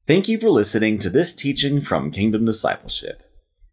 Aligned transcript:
Thank 0.00 0.28
you 0.28 0.38
for 0.38 0.50
listening 0.50 0.98
to 0.98 1.08
this 1.08 1.32
teaching 1.32 1.80
from 1.80 2.10
Kingdom 2.10 2.44
Discipleship. 2.44 3.22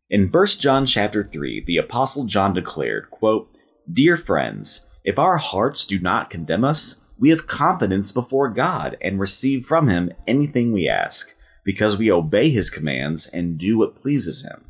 In 0.09 0.29
1 0.29 0.45
John 0.59 0.85
chapter 0.85 1.27
3, 1.27 1.63
the 1.65 1.77
apostle 1.77 2.23
John 2.23 2.53
declared, 2.53 3.09
quote, 3.09 3.49
"Dear 3.91 4.15
friends, 4.15 4.87
if 5.03 5.19
our 5.19 5.37
hearts 5.37 5.83
do 5.83 5.99
not 5.99 6.29
condemn 6.29 6.63
us, 6.63 7.01
we 7.19 7.31
have 7.31 7.47
confidence 7.47 8.13
before 8.13 8.49
God 8.49 8.97
and 9.01 9.19
receive 9.19 9.65
from 9.65 9.89
him 9.89 10.11
anything 10.25 10.71
we 10.71 10.87
ask, 10.87 11.35
because 11.65 11.97
we 11.97 12.11
obey 12.11 12.49
his 12.49 12.69
commands 12.69 13.27
and 13.27 13.57
do 13.57 13.79
what 13.79 14.01
pleases 14.01 14.43
him." 14.43 14.63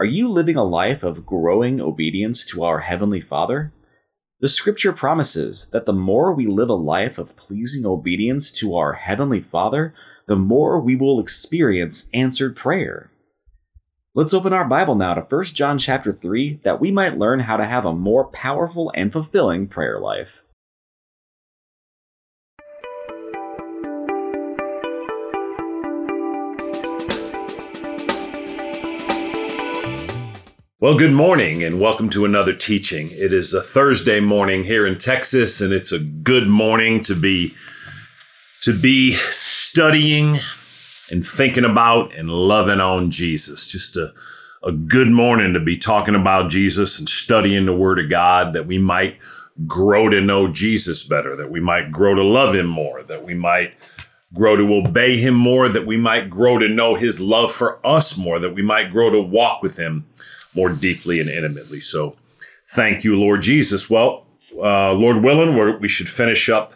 Are 0.00 0.06
you 0.06 0.28
living 0.28 0.56
a 0.56 0.64
life 0.64 1.04
of 1.04 1.24
growing 1.24 1.80
obedience 1.80 2.44
to 2.46 2.64
our 2.64 2.80
heavenly 2.80 3.20
Father? 3.20 3.72
The 4.38 4.48
scripture 4.48 4.92
promises 4.92 5.70
that 5.70 5.86
the 5.86 5.94
more 5.94 6.30
we 6.34 6.46
live 6.46 6.68
a 6.68 6.74
life 6.74 7.16
of 7.16 7.36
pleasing 7.38 7.86
obedience 7.86 8.52
to 8.52 8.76
our 8.76 8.92
heavenly 8.92 9.40
Father, 9.40 9.94
the 10.26 10.36
more 10.36 10.78
we 10.78 10.94
will 10.94 11.18
experience 11.18 12.10
answered 12.12 12.54
prayer. 12.54 13.10
Let's 14.14 14.34
open 14.34 14.52
our 14.52 14.68
Bible 14.68 14.94
now 14.94 15.14
to 15.14 15.22
1 15.22 15.44
John 15.44 15.78
chapter 15.78 16.12
3 16.12 16.60
that 16.64 16.80
we 16.80 16.90
might 16.90 17.16
learn 17.16 17.40
how 17.40 17.56
to 17.56 17.64
have 17.64 17.86
a 17.86 17.94
more 17.94 18.24
powerful 18.26 18.92
and 18.94 19.10
fulfilling 19.10 19.68
prayer 19.68 19.98
life. 19.98 20.44
Well, 30.78 30.98
good 30.98 31.14
morning 31.14 31.64
and 31.64 31.80
welcome 31.80 32.10
to 32.10 32.26
another 32.26 32.52
teaching. 32.52 33.08
It 33.10 33.32
is 33.32 33.54
a 33.54 33.62
Thursday 33.62 34.20
morning 34.20 34.64
here 34.64 34.86
in 34.86 34.98
Texas 34.98 35.62
and 35.62 35.72
it's 35.72 35.90
a 35.90 35.98
good 35.98 36.48
morning 36.48 37.00
to 37.04 37.14
be 37.14 37.54
to 38.60 38.78
be 38.78 39.14
studying 39.14 40.38
and 41.10 41.24
thinking 41.24 41.64
about 41.64 42.14
and 42.14 42.28
loving 42.28 42.78
on 42.80 43.10
Jesus. 43.10 43.66
Just 43.66 43.96
a, 43.96 44.12
a 44.62 44.70
good 44.70 45.08
morning 45.08 45.54
to 45.54 45.60
be 45.60 45.78
talking 45.78 46.14
about 46.14 46.50
Jesus 46.50 46.98
and 46.98 47.08
studying 47.08 47.64
the 47.64 47.74
Word 47.74 47.98
of 47.98 48.10
God 48.10 48.52
that 48.52 48.66
we 48.66 48.76
might 48.76 49.16
grow 49.66 50.10
to 50.10 50.20
know 50.20 50.46
Jesus 50.46 51.02
better, 51.02 51.34
that 51.36 51.50
we 51.50 51.58
might 51.58 51.90
grow 51.90 52.14
to 52.14 52.22
love 52.22 52.54
Him 52.54 52.66
more, 52.66 53.02
that 53.04 53.24
we 53.24 53.32
might 53.32 53.72
grow 54.34 54.56
to 54.56 54.74
obey 54.74 55.16
Him 55.16 55.36
more, 55.36 55.70
that 55.70 55.86
we 55.86 55.96
might 55.96 56.28
grow 56.28 56.58
to 56.58 56.68
know 56.68 56.96
His 56.96 57.18
love 57.18 57.50
for 57.50 57.84
us 57.86 58.18
more, 58.18 58.38
that 58.38 58.54
we 58.54 58.60
might 58.60 58.92
grow 58.92 59.08
to 59.08 59.22
walk 59.22 59.62
with 59.62 59.78
Him 59.78 60.04
more 60.56 60.70
deeply 60.70 61.20
and 61.20 61.28
intimately. 61.28 61.80
So 61.80 62.16
thank 62.70 63.04
you, 63.04 63.18
Lord 63.18 63.42
Jesus. 63.42 63.88
Well, 63.88 64.26
uh, 64.56 64.92
Lord 64.94 65.22
willing, 65.22 65.80
we 65.80 65.88
should 65.88 66.08
finish 66.08 66.48
up 66.48 66.74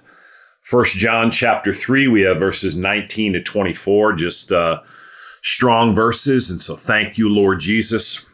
First 0.63 0.95
John 0.95 1.31
chapter 1.31 1.73
3, 1.73 2.09
we 2.09 2.23
have 2.23 2.39
verses 2.39 2.77
19 2.77 3.33
to 3.33 3.43
24, 3.43 4.13
just 4.13 4.53
uh, 4.53 4.81
strong 5.43 5.95
verses. 5.95 6.51
And 6.51 6.61
so 6.61 6.77
thank 6.77 7.19
you, 7.19 7.29
Lord 7.29 7.61
Jesus. 7.61 8.27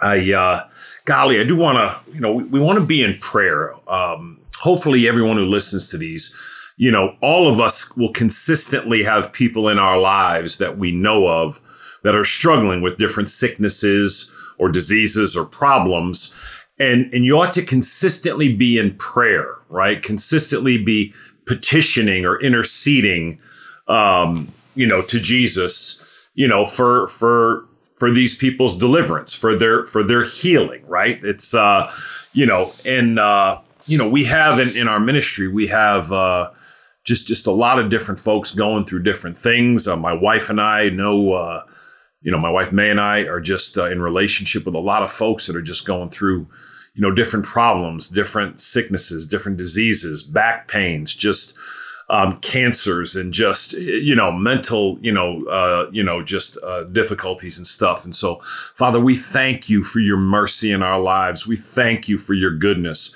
I, 0.00 0.32
uh, 0.32 0.68
golly, 1.04 1.40
I 1.40 1.44
do 1.44 1.56
want 1.56 1.78
to, 1.78 2.12
you 2.14 2.20
know, 2.20 2.32
we, 2.32 2.44
we 2.44 2.60
want 2.60 2.78
to 2.78 2.86
be 2.86 3.02
in 3.02 3.18
prayer. 3.18 3.74
Um, 3.90 4.40
hopefully, 4.60 5.08
everyone 5.08 5.36
who 5.36 5.44
listens 5.44 5.88
to 5.90 5.98
these, 5.98 6.34
you 6.76 6.90
know, 6.90 7.16
all 7.20 7.48
of 7.48 7.60
us 7.60 7.94
will 7.96 8.12
consistently 8.12 9.02
have 9.02 9.32
people 9.32 9.68
in 9.68 9.78
our 9.78 9.98
lives 9.98 10.56
that 10.58 10.78
we 10.78 10.92
know 10.92 11.26
of 11.26 11.60
that 12.04 12.14
are 12.14 12.24
struggling 12.24 12.80
with 12.80 12.96
different 12.96 13.28
sicknesses 13.28 14.32
or 14.60 14.68
diseases 14.68 15.36
or 15.36 15.44
problems. 15.44 16.38
And, 16.78 17.12
and 17.12 17.24
you 17.24 17.38
ought 17.38 17.52
to 17.54 17.62
consistently 17.62 18.54
be 18.54 18.78
in 18.78 18.94
prayer, 18.96 19.56
right? 19.68 20.02
Consistently 20.02 20.82
be 20.82 21.12
petitioning 21.46 22.24
or 22.24 22.40
interceding, 22.40 23.40
um, 23.88 24.52
you 24.76 24.86
know, 24.86 25.02
to 25.02 25.18
Jesus, 25.18 26.04
you 26.34 26.46
know, 26.46 26.64
for 26.64 27.08
for 27.08 27.66
for 27.96 28.10
these 28.10 28.34
people's 28.34 28.78
deliverance, 28.78 29.34
for 29.34 29.54
their 29.56 29.84
for 29.84 30.02
their 30.02 30.24
healing, 30.24 30.86
right? 30.86 31.18
It's 31.22 31.54
uh, 31.54 31.92
you 32.32 32.46
know, 32.46 32.72
and 32.86 33.18
uh, 33.18 33.58
you 33.86 33.98
know, 33.98 34.08
we 34.08 34.24
have 34.24 34.58
in, 34.58 34.76
in 34.76 34.88
our 34.88 35.00
ministry, 35.00 35.48
we 35.48 35.66
have 35.66 36.12
uh 36.12 36.50
just 37.04 37.26
just 37.26 37.46
a 37.46 37.52
lot 37.52 37.78
of 37.78 37.90
different 37.90 38.20
folks 38.20 38.50
going 38.52 38.84
through 38.84 39.02
different 39.02 39.36
things. 39.36 39.88
Uh, 39.88 39.96
my 39.96 40.12
wife 40.12 40.50
and 40.50 40.60
I 40.60 40.88
know 40.90 41.32
uh, 41.32 41.64
you 42.22 42.30
know, 42.30 42.38
my 42.38 42.50
wife 42.50 42.72
May 42.72 42.90
and 42.90 43.00
I 43.00 43.20
are 43.22 43.40
just 43.40 43.78
uh, 43.78 43.86
in 43.86 44.02
relationship 44.02 44.66
with 44.66 44.74
a 44.74 44.80
lot 44.80 45.02
of 45.02 45.10
folks 45.10 45.46
that 45.46 45.56
are 45.56 45.62
just 45.62 45.86
going 45.86 46.10
through 46.10 46.48
you 46.94 47.02
know, 47.02 47.14
different 47.14 47.46
problems, 47.46 48.08
different 48.08 48.60
sicknesses, 48.60 49.26
different 49.26 49.58
diseases, 49.58 50.22
back 50.22 50.68
pains, 50.68 51.14
just 51.14 51.56
um, 52.08 52.38
cancers, 52.38 53.14
and 53.14 53.32
just 53.32 53.72
you 53.72 54.16
know, 54.16 54.32
mental, 54.32 54.98
you 55.00 55.12
know, 55.12 55.44
uh, 55.46 55.88
you 55.92 56.02
know, 56.02 56.22
just 56.22 56.58
uh, 56.62 56.82
difficulties 56.84 57.56
and 57.56 57.66
stuff. 57.66 58.04
And 58.04 58.14
so, 58.14 58.40
Father, 58.74 58.98
we 58.98 59.14
thank 59.14 59.70
you 59.70 59.84
for 59.84 60.00
your 60.00 60.16
mercy 60.16 60.72
in 60.72 60.82
our 60.82 60.98
lives. 60.98 61.46
We 61.46 61.56
thank 61.56 62.08
you 62.08 62.18
for 62.18 62.34
your 62.34 62.50
goodness. 62.50 63.14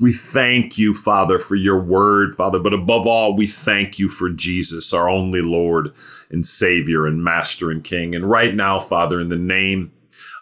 We 0.00 0.12
thank 0.12 0.78
you, 0.78 0.94
Father, 0.94 1.38
for 1.38 1.56
your 1.56 1.78
word, 1.78 2.34
Father, 2.34 2.58
but 2.58 2.72
above 2.72 3.06
all, 3.06 3.36
we 3.36 3.46
thank 3.46 3.98
you 3.98 4.08
for 4.08 4.30
Jesus, 4.30 4.94
our 4.94 5.10
only 5.10 5.42
Lord 5.42 5.92
and 6.30 6.44
Savior 6.44 7.06
and 7.06 7.22
Master 7.22 7.70
and 7.70 7.84
King. 7.84 8.14
And 8.14 8.28
right 8.28 8.54
now, 8.54 8.78
Father, 8.78 9.20
in 9.20 9.28
the 9.28 9.36
name 9.36 9.92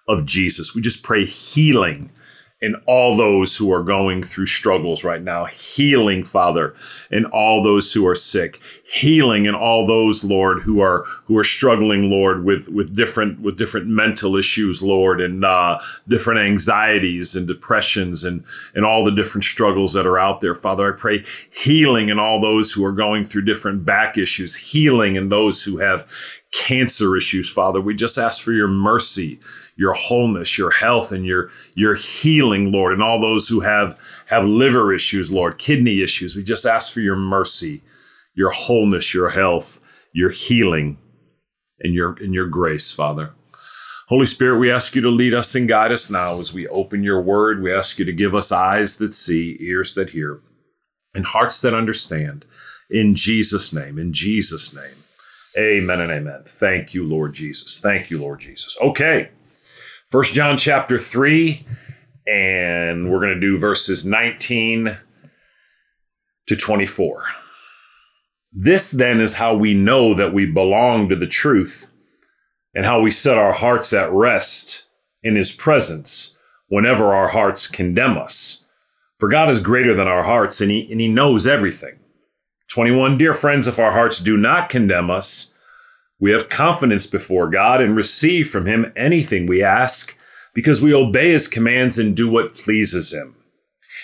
of 0.06 0.24
Jesus, 0.24 0.76
we 0.76 0.80
just 0.80 1.02
pray 1.02 1.24
healing 1.24 2.10
in 2.60 2.74
all 2.86 3.16
those 3.16 3.56
who 3.56 3.72
are 3.72 3.84
going 3.84 4.22
through 4.22 4.46
struggles 4.46 5.04
right 5.04 5.22
now, 5.22 5.44
healing, 5.44 6.24
Father, 6.24 6.74
in 7.08 7.24
all 7.26 7.62
those 7.62 7.92
who 7.92 8.04
are 8.04 8.16
sick, 8.16 8.60
healing 8.84 9.46
in 9.46 9.54
all 9.54 9.86
those, 9.86 10.24
Lord, 10.24 10.62
who 10.62 10.80
are 10.80 11.04
who 11.26 11.38
are 11.38 11.44
struggling, 11.44 12.10
Lord, 12.10 12.44
with 12.44 12.68
with 12.68 12.96
different 12.96 13.40
with 13.40 13.56
different 13.56 13.86
mental 13.86 14.34
issues, 14.34 14.82
Lord, 14.82 15.20
and 15.20 15.44
uh, 15.44 15.78
different 16.08 16.40
anxieties 16.40 17.36
and 17.36 17.46
depressions 17.46 18.24
and 18.24 18.42
and 18.74 18.84
all 18.84 19.04
the 19.04 19.12
different 19.12 19.44
struggles 19.44 19.92
that 19.92 20.06
are 20.06 20.18
out 20.18 20.40
there, 20.40 20.54
Father. 20.54 20.92
I 20.92 20.96
pray 20.96 21.24
healing 21.52 22.08
in 22.08 22.18
all 22.18 22.40
those 22.40 22.72
who 22.72 22.84
are 22.84 22.92
going 22.92 23.24
through 23.24 23.42
different 23.42 23.84
back 23.84 24.18
issues, 24.18 24.56
healing 24.56 25.14
in 25.14 25.28
those 25.28 25.62
who 25.62 25.78
have 25.78 26.08
cancer 26.52 27.16
issues, 27.16 27.48
Father. 27.48 27.80
We 27.80 27.94
just 27.94 28.18
ask 28.18 28.40
for 28.40 28.52
your 28.52 28.68
mercy, 28.68 29.38
your 29.76 29.94
wholeness, 29.94 30.56
your 30.56 30.70
health, 30.70 31.12
and 31.12 31.24
your 31.26 31.50
your 31.74 31.94
healing, 31.94 32.72
Lord, 32.72 32.92
and 32.92 33.02
all 33.02 33.20
those 33.20 33.48
who 33.48 33.60
have 33.60 33.98
have 34.26 34.44
liver 34.44 34.92
issues, 34.92 35.30
Lord, 35.30 35.58
kidney 35.58 36.02
issues. 36.02 36.36
We 36.36 36.42
just 36.42 36.66
ask 36.66 36.92
for 36.92 37.00
your 37.00 37.16
mercy, 37.16 37.82
your 38.34 38.50
wholeness, 38.50 39.12
your 39.12 39.30
health, 39.30 39.80
your 40.12 40.30
healing, 40.30 40.98
and 41.80 41.94
your 41.94 42.16
and 42.20 42.32
your 42.32 42.46
grace, 42.46 42.90
Father. 42.90 43.32
Holy 44.08 44.26
Spirit, 44.26 44.58
we 44.58 44.70
ask 44.70 44.94
you 44.94 45.02
to 45.02 45.10
lead 45.10 45.34
us 45.34 45.54
and 45.54 45.68
guide 45.68 45.92
us 45.92 46.08
now 46.08 46.40
as 46.40 46.54
we 46.54 46.66
open 46.68 47.02
your 47.02 47.20
word. 47.20 47.62
We 47.62 47.74
ask 47.74 47.98
you 47.98 48.06
to 48.06 48.12
give 48.12 48.34
us 48.34 48.50
eyes 48.50 48.96
that 48.98 49.12
see, 49.12 49.58
ears 49.60 49.92
that 49.94 50.10
hear, 50.10 50.40
and 51.14 51.26
hearts 51.26 51.60
that 51.60 51.74
understand. 51.74 52.46
In 52.88 53.14
Jesus' 53.14 53.70
name, 53.70 53.98
in 53.98 54.14
Jesus' 54.14 54.74
name. 54.74 54.94
Amen 55.58 56.00
and 56.00 56.12
amen. 56.12 56.42
Thank 56.46 56.94
you, 56.94 57.02
Lord 57.02 57.34
Jesus. 57.34 57.80
Thank 57.80 58.10
you, 58.10 58.20
Lord 58.20 58.38
Jesus. 58.38 58.78
Okay. 58.80 59.30
First 60.08 60.32
John 60.32 60.56
chapter 60.56 60.98
3, 60.98 61.66
and 62.28 63.10
we're 63.10 63.18
going 63.18 63.34
to 63.34 63.40
do 63.40 63.58
verses 63.58 64.04
19 64.04 64.96
to 66.46 66.56
24. 66.56 67.24
This 68.52 68.92
then 68.92 69.20
is 69.20 69.34
how 69.34 69.54
we 69.54 69.74
know 69.74 70.14
that 70.14 70.32
we 70.32 70.46
belong 70.46 71.08
to 71.08 71.16
the 71.16 71.26
truth 71.26 71.90
and 72.72 72.84
how 72.84 73.00
we 73.00 73.10
set 73.10 73.36
our 73.36 73.52
hearts 73.52 73.92
at 73.92 74.12
rest 74.12 74.88
in 75.24 75.34
his 75.34 75.50
presence 75.50 76.38
whenever 76.68 77.12
our 77.12 77.28
hearts 77.28 77.66
condemn 77.66 78.16
us. 78.16 78.66
For 79.18 79.28
God 79.28 79.50
is 79.50 79.58
greater 79.58 79.94
than 79.94 80.06
our 80.06 80.22
hearts 80.22 80.60
and 80.60 80.70
he, 80.70 80.90
and 80.90 81.00
he 81.00 81.08
knows 81.08 81.48
everything. 81.48 81.98
21 82.68 83.18
Dear 83.18 83.34
friends, 83.34 83.66
if 83.66 83.78
our 83.78 83.92
hearts 83.92 84.18
do 84.18 84.36
not 84.36 84.68
condemn 84.68 85.10
us, 85.10 85.54
we 86.20 86.32
have 86.32 86.48
confidence 86.48 87.06
before 87.06 87.48
God 87.48 87.80
and 87.80 87.96
receive 87.96 88.48
from 88.48 88.66
Him 88.66 88.92
anything 88.96 89.46
we 89.46 89.62
ask 89.62 90.16
because 90.54 90.80
we 90.80 90.92
obey 90.92 91.30
His 91.30 91.46
commands 91.46 91.98
and 91.98 92.16
do 92.16 92.28
what 92.28 92.54
pleases 92.54 93.12
Him. 93.12 93.36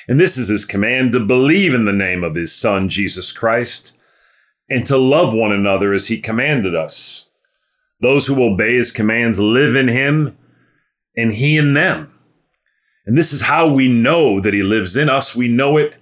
And 0.07 0.21
this 0.21 0.37
is 0.37 0.49
His 0.49 0.65
command 0.65 1.13
to 1.13 1.21
believe 1.21 1.75
in 1.75 1.85
the 1.85 1.93
name 1.93 2.23
of 2.23 2.35
His 2.35 2.55
Son, 2.55 2.89
Jesus 2.89 3.33
Christ, 3.33 3.97
and 4.71 4.87
to 4.87 4.97
love 4.97 5.35
one 5.35 5.53
another 5.53 5.93
as 5.93 6.07
He 6.07 6.21
commanded 6.21 6.75
us. 6.75 7.29
Those 8.01 8.27
who 8.27 8.43
obey 8.43 8.75
His 8.75 8.93
commands 8.93 9.41
live 9.41 9.75
in 9.75 9.89
Him 9.89 10.37
and 11.17 11.33
He 11.33 11.57
in 11.57 11.75
them. 11.75 12.13
And 13.07 13.19
this 13.19 13.33
is 13.33 13.43
how 13.43 13.67
we 13.67 13.89
know 13.89 14.41
that 14.41 14.55
He 14.55 14.63
lives 14.63 14.97
in 14.97 15.11
us. 15.11 15.35
We 15.35 15.49
know 15.49 15.77
it 15.77 15.95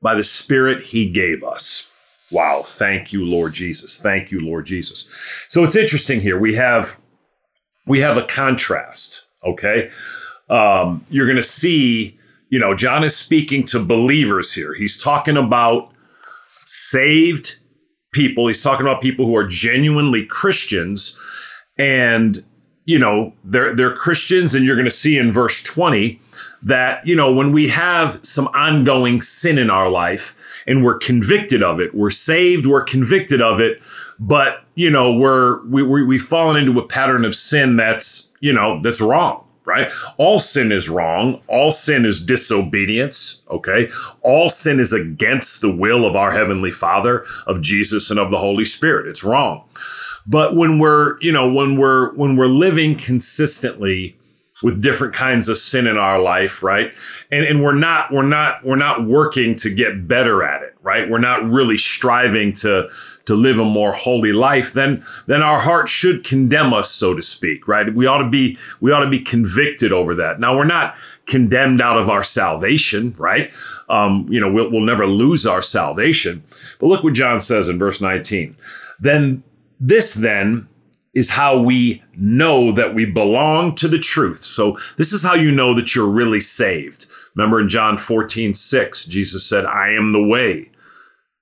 by 0.00 0.14
the 0.14 0.22
Spirit 0.22 0.82
He 0.82 1.10
gave 1.10 1.42
us. 1.42 1.92
Wow. 2.30 2.62
Thank 2.64 3.12
you, 3.12 3.24
Lord 3.24 3.54
Jesus. 3.54 3.98
Thank 3.98 4.30
you, 4.30 4.40
Lord 4.40 4.66
Jesus. 4.66 5.08
So 5.48 5.64
it's 5.64 5.76
interesting 5.76 6.20
here. 6.20 6.38
We 6.38 6.54
have 6.54 6.96
we 7.86 8.00
have 8.00 8.16
a 8.16 8.24
contrast. 8.24 9.24
Okay. 9.44 9.90
Um, 10.50 11.04
you're 11.10 11.26
going 11.26 11.36
to 11.36 11.42
see, 11.42 12.18
you 12.50 12.58
know, 12.58 12.74
John 12.74 13.04
is 13.04 13.16
speaking 13.16 13.64
to 13.66 13.82
believers 13.82 14.52
here. 14.52 14.74
He's 14.74 15.00
talking 15.00 15.36
about 15.36 15.90
saved 16.64 17.56
people. 18.12 18.46
He's 18.46 18.62
talking 18.62 18.86
about 18.86 19.00
people 19.00 19.26
who 19.26 19.36
are 19.36 19.46
genuinely 19.46 20.24
Christians 20.26 21.18
and 21.78 22.44
you 22.88 22.98
know, 22.98 23.34
they're 23.44 23.74
they're 23.76 23.94
Christians 23.94 24.54
and 24.54 24.64
you're 24.64 24.74
going 24.74 24.86
to 24.86 24.90
see 24.90 25.18
in 25.18 25.30
verse 25.30 25.62
20 25.62 26.18
that, 26.62 27.06
you 27.06 27.14
know, 27.14 27.32
when 27.32 27.52
we 27.52 27.68
have 27.68 28.18
some 28.24 28.48
ongoing 28.48 29.20
sin 29.20 29.58
in 29.58 29.70
our 29.70 29.88
life 29.88 30.34
and 30.66 30.84
we're 30.84 30.98
convicted 30.98 31.62
of 31.62 31.80
it, 31.80 31.94
we're 31.94 32.10
saved, 32.10 32.66
we're 32.66 32.82
convicted 32.82 33.40
of 33.40 33.60
it, 33.60 33.82
but, 34.18 34.64
you 34.74 34.90
know, 34.90 35.12
we're 35.12 35.64
we, 35.66 35.82
we 35.82 36.02
we've 36.02 36.22
fallen 36.22 36.56
into 36.56 36.78
a 36.78 36.86
pattern 36.86 37.24
of 37.24 37.34
sin 37.34 37.76
that's, 37.76 38.32
you 38.40 38.52
know, 38.52 38.80
that's 38.82 39.00
wrong 39.00 39.44
right? 39.68 39.92
All 40.16 40.38
sin 40.38 40.72
is 40.72 40.88
wrong. 40.88 41.42
All 41.46 41.70
sin 41.70 42.06
is 42.06 42.24
disobedience, 42.24 43.42
okay? 43.50 43.90
All 44.22 44.48
sin 44.48 44.80
is 44.80 44.94
against 44.94 45.60
the 45.60 45.70
will 45.70 46.06
of 46.06 46.16
our 46.16 46.32
Heavenly 46.32 46.70
Father, 46.70 47.26
of 47.46 47.60
Jesus, 47.60 48.10
and 48.10 48.18
of 48.18 48.30
the 48.30 48.38
Holy 48.38 48.64
Spirit. 48.64 49.06
It's 49.06 49.22
wrong. 49.22 49.68
But 50.26 50.56
when 50.56 50.78
we're, 50.78 51.20
you 51.20 51.32
know, 51.32 51.52
when 51.52 51.76
we're 51.76 52.14
when 52.14 52.36
we're 52.36 52.48
living 52.48 52.96
consistently 52.96 54.17
with 54.62 54.82
different 54.82 55.14
kinds 55.14 55.48
of 55.48 55.56
sin 55.56 55.86
in 55.86 55.96
our 55.96 56.20
life, 56.20 56.62
right? 56.62 56.92
And 57.30 57.44
and 57.44 57.62
we're 57.62 57.74
not 57.74 58.12
we're 58.12 58.26
not 58.26 58.64
we're 58.64 58.76
not 58.76 59.06
working 59.06 59.54
to 59.56 59.70
get 59.70 60.08
better 60.08 60.42
at 60.42 60.62
it, 60.62 60.74
right? 60.82 61.08
We're 61.08 61.18
not 61.18 61.48
really 61.48 61.76
striving 61.76 62.52
to 62.54 62.88
to 63.28 63.34
live 63.34 63.58
a 63.58 63.64
more 63.64 63.92
holy 63.92 64.32
life, 64.32 64.72
then 64.72 65.04
then 65.26 65.42
our 65.42 65.60
heart 65.60 65.86
should 65.86 66.24
condemn 66.24 66.72
us, 66.72 66.90
so 66.90 67.14
to 67.14 67.20
speak, 67.20 67.68
right? 67.68 67.94
We 67.94 68.06
ought 68.06 68.22
to 68.22 68.28
be 68.28 68.58
we 68.80 68.90
ought 68.90 69.04
to 69.04 69.10
be 69.10 69.20
convicted 69.20 69.92
over 69.92 70.14
that. 70.14 70.40
Now 70.40 70.56
we're 70.56 70.64
not 70.64 70.96
condemned 71.26 71.82
out 71.82 71.98
of 71.98 72.08
our 72.08 72.22
salvation, 72.22 73.14
right? 73.18 73.52
Um, 73.90 74.26
you 74.30 74.40
know, 74.40 74.50
we'll, 74.50 74.70
we'll 74.70 74.80
never 74.80 75.06
lose 75.06 75.46
our 75.46 75.60
salvation. 75.60 76.42
But 76.80 76.86
look 76.86 77.04
what 77.04 77.12
John 77.12 77.38
says 77.38 77.68
in 77.68 77.78
verse 77.78 78.00
19. 78.00 78.56
Then 78.98 79.42
this 79.78 80.14
then 80.14 80.66
is 81.18 81.30
how 81.30 81.58
we 81.58 82.00
know 82.16 82.70
that 82.70 82.94
we 82.94 83.04
belong 83.04 83.74
to 83.74 83.88
the 83.88 83.98
truth. 83.98 84.38
So 84.38 84.78
this 84.96 85.12
is 85.12 85.24
how 85.24 85.34
you 85.34 85.50
know 85.50 85.74
that 85.74 85.92
you're 85.92 86.06
really 86.06 86.38
saved. 86.38 87.06
Remember 87.34 87.60
in 87.60 87.68
John 87.68 87.98
14, 87.98 88.54
6, 88.54 89.04
Jesus 89.04 89.44
said, 89.44 89.66
I 89.66 89.88
am 89.90 90.12
the 90.12 90.22
way, 90.22 90.70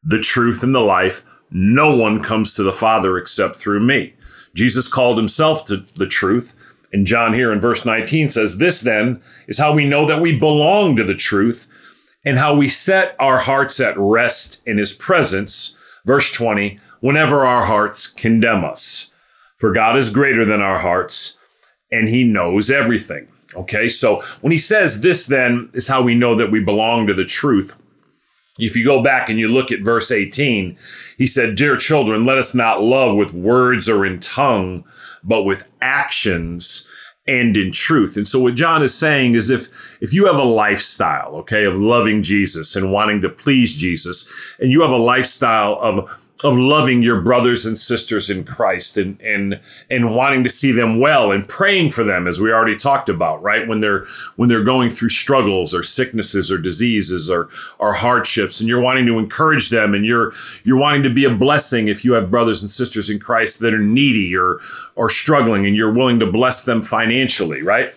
the 0.03 0.19
truth, 0.19 0.63
and 0.63 0.75
the 0.75 0.81
life. 0.81 1.27
No 1.51 1.95
one 1.95 2.23
comes 2.23 2.55
to 2.55 2.63
the 2.63 2.73
Father 2.73 3.19
except 3.19 3.57
through 3.57 3.81
me. 3.81 4.15
Jesus 4.55 4.89
called 4.89 5.19
himself 5.19 5.67
to 5.67 5.77
the 5.77 6.07
truth. 6.07 6.57
And 6.91 7.07
John 7.07 7.35
here 7.35 7.53
in 7.53 7.61
verse 7.61 7.85
19 7.85 8.31
says, 8.31 8.57
This 8.57 8.81
then 8.81 9.21
is 9.47 9.59
how 9.59 9.75
we 9.75 9.87
know 9.87 10.07
that 10.07 10.23
we 10.23 10.39
belong 10.39 10.97
to 10.97 11.05
the 11.05 11.15
truth 11.15 11.69
and 12.25 12.39
how 12.39 12.55
we 12.55 12.67
set 12.67 13.15
our 13.21 13.41
hearts 13.41 13.79
at 13.79 13.99
rest 13.99 14.67
in 14.67 14.79
his 14.79 14.95
presence. 14.95 15.79
Verse 16.07 16.33
20, 16.33 16.81
whenever 17.01 17.45
our 17.45 17.67
hearts 17.67 18.07
condemn 18.07 18.65
us. 18.65 19.13
For 19.59 19.73
God 19.73 19.97
is 19.97 20.11
greater 20.11 20.45
than 20.45 20.61
our 20.61 20.79
hearts, 20.79 21.39
and 21.91 22.09
he 22.09 22.25
knows 22.25 22.71
everything. 22.71 23.29
Okay, 23.55 23.89
so 23.89 24.23
when 24.41 24.53
he 24.53 24.59
says 24.59 25.01
this, 25.01 25.27
then 25.27 25.71
is 25.73 25.89
how 25.89 26.03
we 26.03 26.15
know 26.15 26.35
that 26.35 26.51
we 26.51 26.61
belong 26.61 27.07
to 27.07 27.15
the 27.15 27.25
truth. 27.25 27.81
If 28.59 28.75
you 28.75 28.85
go 28.85 29.03
back 29.03 29.29
and 29.29 29.39
you 29.39 29.49
look 29.49 29.71
at 29.71 29.81
verse 29.81 30.11
18, 30.11 30.77
he 31.19 31.27
said, 31.27 31.55
Dear 31.55 31.77
children, 31.77 32.25
let 32.25 32.39
us 32.39 32.55
not 32.55 32.83
love 32.83 33.17
with 33.17 33.33
words 33.33 33.89
or 33.89 34.05
in 34.05 34.19
tongue, 34.19 34.85
but 35.23 35.43
with 35.43 35.71
actions 35.81 36.89
and 37.27 37.57
in 37.57 37.73
truth. 37.73 38.17
And 38.17 38.27
so 38.27 38.41
what 38.41 38.55
John 38.55 38.83
is 38.83 38.95
saying 38.95 39.35
is 39.35 39.51
if 39.51 39.99
if 40.01 40.13
you 40.13 40.27
have 40.27 40.37
a 40.37 40.45
lifestyle, 40.45 41.35
okay, 41.37 41.65
of 41.65 41.77
loving 41.77 42.23
Jesus 42.23 42.77
and 42.77 42.93
wanting 42.93 43.21
to 43.23 43.29
please 43.29 43.75
Jesus, 43.75 44.31
and 44.61 44.71
you 44.71 44.83
have 44.83 44.93
a 44.93 44.97
lifestyle 44.97 45.79
of 45.81 46.11
of 46.45 46.59
loving 46.59 47.03
your 47.03 47.21
brothers 47.23 47.65
and 47.65 47.79
sisters 47.79 48.29
in 48.29 48.45
Christ 48.45 48.99
and 48.99 49.19
and 49.23 49.59
and 49.91 50.15
wanting 50.15 50.45
to 50.45 50.51
see 50.51 50.71
them 50.71 51.01
well 51.01 51.33
and 51.33 51.49
praying 51.49 51.91
for 51.91 52.05
them 52.05 52.27
as 52.27 52.39
we 52.39 52.53
already 52.53 52.77
talked 52.77 53.09
about 53.09 53.43
right? 53.43 53.67
When 53.67 53.81
they're 53.81 54.07
when 54.37 54.49
they're 54.49 54.65
going 54.65 54.91
through 54.91 55.09
struggles 55.09 55.73
or 55.73 55.83
sicknesses 55.83 56.51
or 56.51 56.59
diseases 56.59 57.31
or 57.31 57.49
or 57.79 57.95
hardships 57.95 58.61
and 58.61 58.69
you're 58.69 58.83
wanting 58.83 59.07
to 59.07 59.19
encourage 59.19 59.71
them 59.71 59.95
and 59.95 60.05
you're 60.05 60.33
you're 60.65 60.77
wanting 60.77 61.03
to 61.05 61.11
be 61.11 61.25
a 61.25 61.31
blessing 61.31 61.89
if 61.89 62.05
you 62.05 62.13
have 62.13 62.31
brothers 62.31 62.61
and 62.61 62.69
sisters 62.69 63.09
in 63.09 63.19
Christ 63.19 63.61
that 63.61 63.73
are 63.73 63.79
needy 63.79 64.37
or 64.37 64.61
or 64.95 65.09
struggling 65.09 65.67
and 65.67 65.75
you're 65.75 65.93
willing 65.93 66.21
to 66.21 66.27
bless 66.27 66.65
them 66.65 66.83
financially 66.83 67.63
right? 67.63 67.95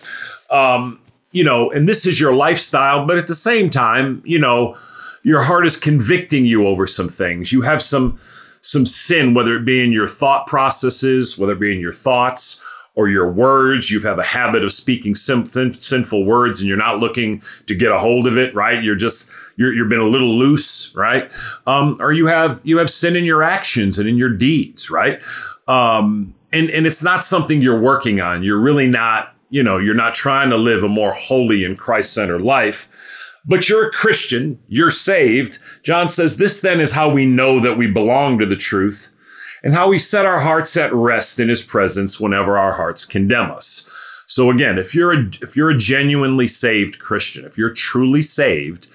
Um 0.48 0.98
you 1.32 1.44
know 1.44 1.70
and 1.70 1.86
this 1.86 2.06
is 2.06 2.18
your 2.18 2.34
lifestyle 2.34 3.06
but 3.06 3.18
at 3.18 3.26
the 3.26 3.34
same 3.34 3.68
time 3.68 4.22
you 4.24 4.38
know 4.38 4.78
your 5.22 5.42
heart 5.42 5.66
is 5.66 5.76
convicting 5.76 6.44
you 6.44 6.66
over 6.66 6.86
some 6.86 7.08
things. 7.08 7.52
You 7.52 7.62
have 7.62 7.82
some 7.82 8.18
some 8.62 8.84
sin, 8.84 9.32
whether 9.34 9.56
it 9.56 9.64
be 9.64 9.82
in 9.82 9.92
your 9.92 10.08
thought 10.08 10.46
processes, 10.46 11.38
whether 11.38 11.52
it 11.52 11.60
be 11.60 11.72
in 11.72 11.80
your 11.80 11.92
thoughts 11.92 12.62
or 12.94 13.08
your 13.08 13.30
words. 13.30 13.90
You 13.90 14.00
have 14.00 14.18
a 14.18 14.22
habit 14.22 14.64
of 14.64 14.72
speaking 14.72 15.14
sin, 15.14 15.46
sinful 15.46 16.24
words, 16.24 16.60
and 16.60 16.68
you're 16.68 16.76
not 16.76 16.98
looking 16.98 17.42
to 17.66 17.74
get 17.74 17.90
a 17.90 17.98
hold 17.98 18.26
of 18.26 18.36
it. 18.36 18.54
Right? 18.54 18.82
You're 18.82 18.96
just 18.96 19.32
you're 19.56 19.72
you've 19.72 19.88
been 19.88 20.00
a 20.00 20.04
little 20.04 20.36
loose, 20.36 20.94
right? 20.94 21.30
Um, 21.66 21.96
or 22.00 22.12
you 22.12 22.26
have 22.26 22.60
you 22.64 22.78
have 22.78 22.90
sin 22.90 23.16
in 23.16 23.24
your 23.24 23.42
actions 23.42 23.98
and 23.98 24.08
in 24.08 24.16
your 24.16 24.30
deeds, 24.30 24.90
right? 24.90 25.20
Um, 25.68 26.34
and 26.52 26.70
and 26.70 26.86
it's 26.86 27.02
not 27.02 27.22
something 27.22 27.62
you're 27.62 27.80
working 27.80 28.20
on. 28.20 28.42
You're 28.42 28.60
really 28.60 28.88
not. 28.88 29.34
You 29.52 29.64
know, 29.64 29.78
you're 29.78 29.96
not 29.96 30.14
trying 30.14 30.50
to 30.50 30.56
live 30.56 30.84
a 30.84 30.88
more 30.88 31.10
holy 31.10 31.64
and 31.64 31.76
Christ 31.76 32.14
centered 32.14 32.40
life 32.40 32.88
but 33.46 33.68
you're 33.68 33.88
a 33.88 33.92
Christian, 33.92 34.58
you're 34.68 34.90
saved. 34.90 35.58
John 35.82 36.08
says, 36.08 36.36
This 36.36 36.60
then 36.60 36.80
is 36.80 36.92
how 36.92 37.08
we 37.08 37.26
know 37.26 37.60
that 37.60 37.76
we 37.76 37.86
belong 37.86 38.38
to 38.38 38.46
the 38.46 38.56
truth 38.56 39.14
and 39.62 39.74
how 39.74 39.88
we 39.88 39.98
set 39.98 40.26
our 40.26 40.40
hearts 40.40 40.76
at 40.76 40.94
rest 40.94 41.40
in 41.40 41.48
his 41.48 41.62
presence 41.62 42.20
whenever 42.20 42.58
our 42.58 42.74
hearts 42.74 43.04
condemn 43.04 43.50
us. 43.50 43.86
So 44.26 44.50
again, 44.50 44.78
if 44.78 44.94
you're 44.94 45.12
a, 45.12 45.30
if 45.42 45.56
you're 45.56 45.70
a 45.70 45.76
genuinely 45.76 46.46
saved 46.46 46.98
Christian, 46.98 47.44
if 47.44 47.58
you're 47.58 47.74
truly 47.74 48.22
saved, 48.22 48.88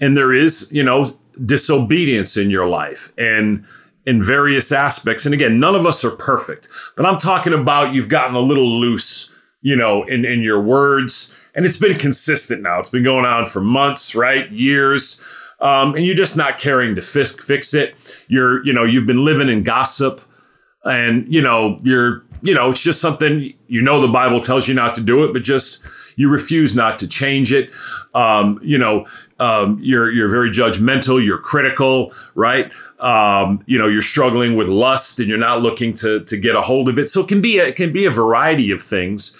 and 0.00 0.16
there 0.16 0.32
is, 0.32 0.70
you 0.72 0.82
know, 0.82 1.18
disobedience 1.44 2.36
in 2.36 2.50
your 2.50 2.66
life 2.66 3.12
and 3.18 3.64
in 4.06 4.22
various 4.22 4.72
aspects, 4.72 5.26
and 5.26 5.34
again, 5.34 5.60
none 5.60 5.74
of 5.74 5.86
us 5.86 6.04
are 6.04 6.10
perfect, 6.10 6.68
but 6.96 7.06
I'm 7.06 7.18
talking 7.18 7.52
about 7.52 7.94
you've 7.94 8.08
gotten 8.08 8.34
a 8.34 8.40
little 8.40 8.68
loose, 8.68 9.32
you 9.60 9.76
know, 9.76 10.02
in, 10.04 10.24
in 10.24 10.40
your 10.40 10.60
words 10.60 11.38
and 11.54 11.64
it's 11.64 11.76
been 11.76 11.94
consistent 11.94 12.62
now. 12.62 12.78
It's 12.80 12.88
been 12.88 13.04
going 13.04 13.24
on 13.24 13.46
for 13.46 13.60
months, 13.60 14.14
right? 14.14 14.50
Years. 14.50 15.24
Um, 15.60 15.94
and 15.94 16.04
you're 16.04 16.16
just 16.16 16.36
not 16.36 16.58
caring 16.58 16.94
to 16.96 17.00
fix, 17.00 17.42
fix 17.44 17.72
it. 17.74 17.94
You're, 18.28 18.64
you 18.66 18.72
know, 18.72 18.84
you've 18.84 19.06
been 19.06 19.24
living 19.24 19.48
in 19.48 19.62
gossip 19.62 20.20
and, 20.84 21.32
you 21.32 21.40
know, 21.40 21.80
you're, 21.82 22.22
you 22.42 22.54
know, 22.54 22.70
it's 22.70 22.82
just 22.82 23.00
something, 23.00 23.54
you 23.68 23.80
know, 23.80 24.00
the 24.00 24.08
Bible 24.08 24.40
tells 24.40 24.68
you 24.68 24.74
not 24.74 24.94
to 24.96 25.00
do 25.00 25.24
it, 25.24 25.32
but 25.32 25.42
just 25.42 25.78
you 26.16 26.28
refuse 26.28 26.74
not 26.74 26.98
to 26.98 27.06
change 27.06 27.52
it. 27.52 27.72
Um, 28.14 28.60
you 28.62 28.76
know, 28.76 29.06
um, 29.38 29.78
you're, 29.80 30.12
you're 30.12 30.28
very 30.28 30.50
judgmental. 30.50 31.24
You're 31.24 31.38
critical, 31.38 32.12
right? 32.34 32.70
Um, 33.00 33.64
you 33.66 33.78
know, 33.78 33.88
you're 33.88 34.02
struggling 34.02 34.56
with 34.56 34.68
lust 34.68 35.18
and 35.18 35.28
you're 35.28 35.38
not 35.38 35.62
looking 35.62 35.94
to, 35.94 36.22
to 36.24 36.36
get 36.36 36.54
a 36.54 36.60
hold 36.60 36.88
of 36.88 36.98
it. 36.98 37.08
So 37.08 37.22
it 37.22 37.28
can 37.28 37.40
be, 37.40 37.58
a, 37.58 37.68
it 37.68 37.76
can 37.76 37.92
be 37.92 38.04
a 38.04 38.10
variety 38.10 38.70
of 38.70 38.82
things. 38.82 39.36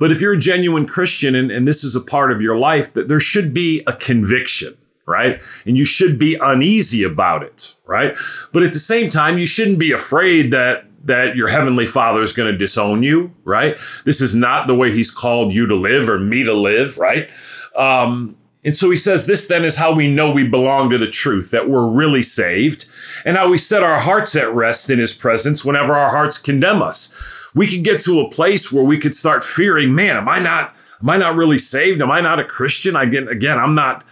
But 0.00 0.10
if 0.10 0.20
you're 0.20 0.32
a 0.32 0.38
genuine 0.38 0.86
Christian 0.86 1.34
and, 1.36 1.50
and 1.52 1.68
this 1.68 1.84
is 1.84 1.94
a 1.94 2.00
part 2.00 2.32
of 2.32 2.40
your 2.40 2.56
life, 2.56 2.94
that 2.94 3.06
there 3.06 3.20
should 3.20 3.52
be 3.52 3.84
a 3.86 3.92
conviction, 3.92 4.76
right? 5.06 5.40
And 5.66 5.76
you 5.76 5.84
should 5.84 6.18
be 6.18 6.36
uneasy 6.36 7.04
about 7.04 7.42
it, 7.42 7.74
right? 7.86 8.16
But 8.50 8.62
at 8.62 8.72
the 8.72 8.78
same 8.78 9.10
time, 9.10 9.38
you 9.38 9.46
shouldn't 9.46 9.78
be 9.78 9.92
afraid 9.92 10.50
that 10.50 10.86
that 11.02 11.34
your 11.34 11.48
heavenly 11.48 11.86
father 11.86 12.20
is 12.20 12.32
going 12.32 12.50
to 12.50 12.58
disown 12.58 13.02
you, 13.02 13.32
right? 13.44 13.78
This 14.04 14.20
is 14.20 14.34
not 14.34 14.66
the 14.66 14.74
way 14.74 14.92
he's 14.92 15.10
called 15.10 15.50
you 15.50 15.66
to 15.66 15.74
live 15.74 16.10
or 16.10 16.18
me 16.18 16.44
to 16.44 16.52
live, 16.52 16.98
right? 16.98 17.30
Um, 17.74 18.36
and 18.64 18.76
so 18.76 18.90
he 18.90 18.98
says, 18.98 19.24
This 19.24 19.48
then 19.48 19.64
is 19.64 19.76
how 19.76 19.94
we 19.94 20.12
know 20.12 20.30
we 20.30 20.46
belong 20.46 20.90
to 20.90 20.98
the 20.98 21.08
truth, 21.08 21.50
that 21.52 21.70
we're 21.70 21.86
really 21.86 22.22
saved, 22.22 22.86
and 23.24 23.38
how 23.38 23.48
we 23.48 23.56
set 23.56 23.82
our 23.82 24.00
hearts 24.00 24.36
at 24.36 24.54
rest 24.54 24.90
in 24.90 24.98
his 24.98 25.14
presence 25.14 25.64
whenever 25.64 25.94
our 25.94 26.10
hearts 26.10 26.36
condemn 26.36 26.82
us 26.82 27.14
we 27.54 27.66
could 27.66 27.84
get 27.84 28.00
to 28.02 28.20
a 28.20 28.30
place 28.30 28.70
where 28.70 28.84
we 28.84 28.98
could 28.98 29.14
start 29.14 29.42
fearing, 29.42 29.94
man, 29.94 30.16
am 30.16 30.28
I 30.28 30.38
not, 30.38 30.74
am 31.02 31.10
I 31.10 31.16
not 31.16 31.36
really 31.36 31.58
saved? 31.58 32.00
Am 32.00 32.10
I 32.10 32.20
not 32.20 32.38
a 32.38 32.44
Christian? 32.44 32.96
I 32.96 33.06
get, 33.06 33.28
again, 33.28 33.58
I'm 33.58 33.74
not, 33.74 34.04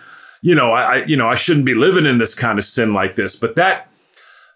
you 0.43 0.55
know, 0.55 0.73
I, 0.73 0.83
I, 0.83 1.05
you 1.05 1.17
know, 1.17 1.29
I 1.29 1.35
shouldn't 1.35 1.67
be 1.67 1.75
living 1.75 2.07
in 2.07 2.19
this 2.19 2.35
kind 2.35 2.59
of 2.59 2.65
sin 2.65 2.93
like 2.93 3.17
this. 3.17 3.37
But 3.37 3.57
that, 3.57 3.91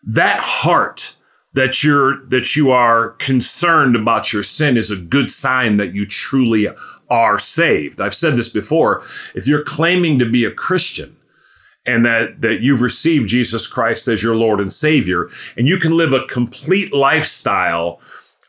that 0.02 0.40
heart 0.40 1.16
that 1.54 1.82
you're, 1.82 2.26
that 2.26 2.56
you 2.56 2.70
are 2.70 3.10
concerned 3.10 3.94
about 3.94 4.32
your 4.32 4.42
sin 4.42 4.76
is 4.76 4.90
a 4.90 4.96
good 4.96 5.30
sign 5.30 5.76
that 5.76 5.94
you 5.94 6.06
truly 6.06 6.68
are 7.10 7.38
saved. 7.38 8.00
I've 8.00 8.14
said 8.14 8.36
this 8.36 8.48
before. 8.48 9.02
If 9.34 9.46
you're 9.46 9.62
claiming 9.62 10.18
to 10.18 10.24
be 10.24 10.44
a 10.44 10.50
Christian, 10.50 11.16
and 11.84 12.06
that 12.06 12.40
that 12.42 12.60
you've 12.60 12.82
received 12.82 13.28
Jesus 13.28 13.66
Christ 13.66 14.06
as 14.08 14.22
your 14.22 14.36
Lord 14.36 14.60
and 14.60 14.70
Savior 14.70 15.28
and 15.56 15.66
you 15.66 15.78
can 15.78 15.96
live 15.96 16.12
a 16.12 16.24
complete 16.26 16.92
lifestyle 16.94 18.00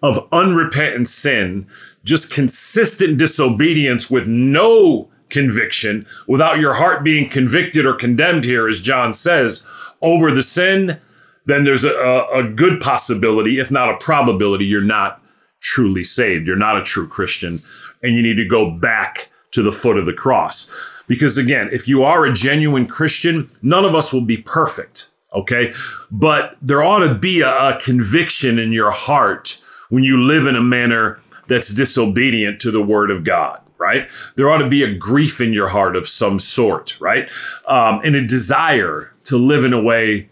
of 0.03 0.27
unrepentant 0.31 1.07
sin, 1.07 1.65
just 2.03 2.31
consistent 2.31 3.17
disobedience 3.17 4.11
with 4.11 4.27
no 4.27 5.09
conviction, 5.29 6.05
without 6.27 6.59
your 6.59 6.73
heart 6.73 7.03
being 7.03 7.27
convicted 7.29 7.85
or 7.85 7.95
condemned 7.95 8.43
here, 8.43 8.67
as 8.67 8.81
John 8.81 9.13
says, 9.13 9.67
over 10.01 10.29
the 10.29 10.43
sin, 10.43 10.99
then 11.45 11.63
there's 11.63 11.85
a, 11.85 12.27
a 12.33 12.43
good 12.43 12.81
possibility, 12.81 13.59
if 13.59 13.71
not 13.71 13.89
a 13.89 13.97
probability, 13.97 14.65
you're 14.65 14.81
not 14.81 15.21
truly 15.61 16.03
saved. 16.03 16.47
You're 16.47 16.57
not 16.57 16.77
a 16.77 16.83
true 16.83 17.07
Christian, 17.07 17.61
and 18.03 18.15
you 18.15 18.21
need 18.21 18.37
to 18.37 18.45
go 18.45 18.69
back 18.69 19.29
to 19.51 19.63
the 19.63 19.71
foot 19.71 19.97
of 19.97 20.05
the 20.05 20.13
cross. 20.13 20.69
Because 21.07 21.37
again, 21.37 21.69
if 21.71 21.87
you 21.87 22.03
are 22.03 22.25
a 22.25 22.33
genuine 22.33 22.87
Christian, 22.87 23.49
none 23.61 23.85
of 23.85 23.95
us 23.95 24.11
will 24.11 24.21
be 24.21 24.37
perfect, 24.37 25.09
okay? 25.33 25.71
But 26.11 26.57
there 26.61 26.83
ought 26.83 27.07
to 27.07 27.15
be 27.15 27.41
a, 27.41 27.69
a 27.69 27.79
conviction 27.79 28.59
in 28.59 28.73
your 28.73 28.91
heart 28.91 29.59
when 29.93 30.03
you 30.03 30.19
live 30.19 30.47
in 30.47 30.55
a 30.55 30.61
manner 30.61 31.19
that's 31.47 31.69
disobedient 31.69 32.59
to 32.59 32.71
the 32.71 32.81
word 32.81 33.11
of 33.11 33.23
God 33.23 33.59
right? 33.79 34.07
There 34.37 34.49
ought 34.49 34.59
to 34.59 34.69
be 34.69 34.81
a 34.81 34.93
grief 34.93 35.41
in 35.41 35.51
your 35.51 35.67
heart 35.67 35.97
of 35.97 36.07
some 36.07 36.39
sort, 36.39 36.97
right? 37.01 37.29
Um, 37.67 37.99
and 38.05 38.15
a 38.15 38.25
desire 38.25 39.13
to 39.25 39.37
live 39.37 39.65
in 39.65 39.73
a 39.73 39.81
way, 39.81 40.29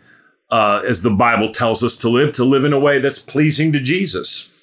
uh, 0.50 0.84
as 0.88 1.02
the 1.02 1.10
Bible 1.10 1.52
tells 1.52 1.84
us 1.84 1.98
to 1.98 2.08
live, 2.08 2.32
to 2.34 2.46
live 2.46 2.64
in 2.64 2.72
a 2.72 2.80
way 2.80 3.00
that's 3.00 3.20
pleasing 3.20 3.74
to 3.74 3.82
Jesus. 3.82 4.54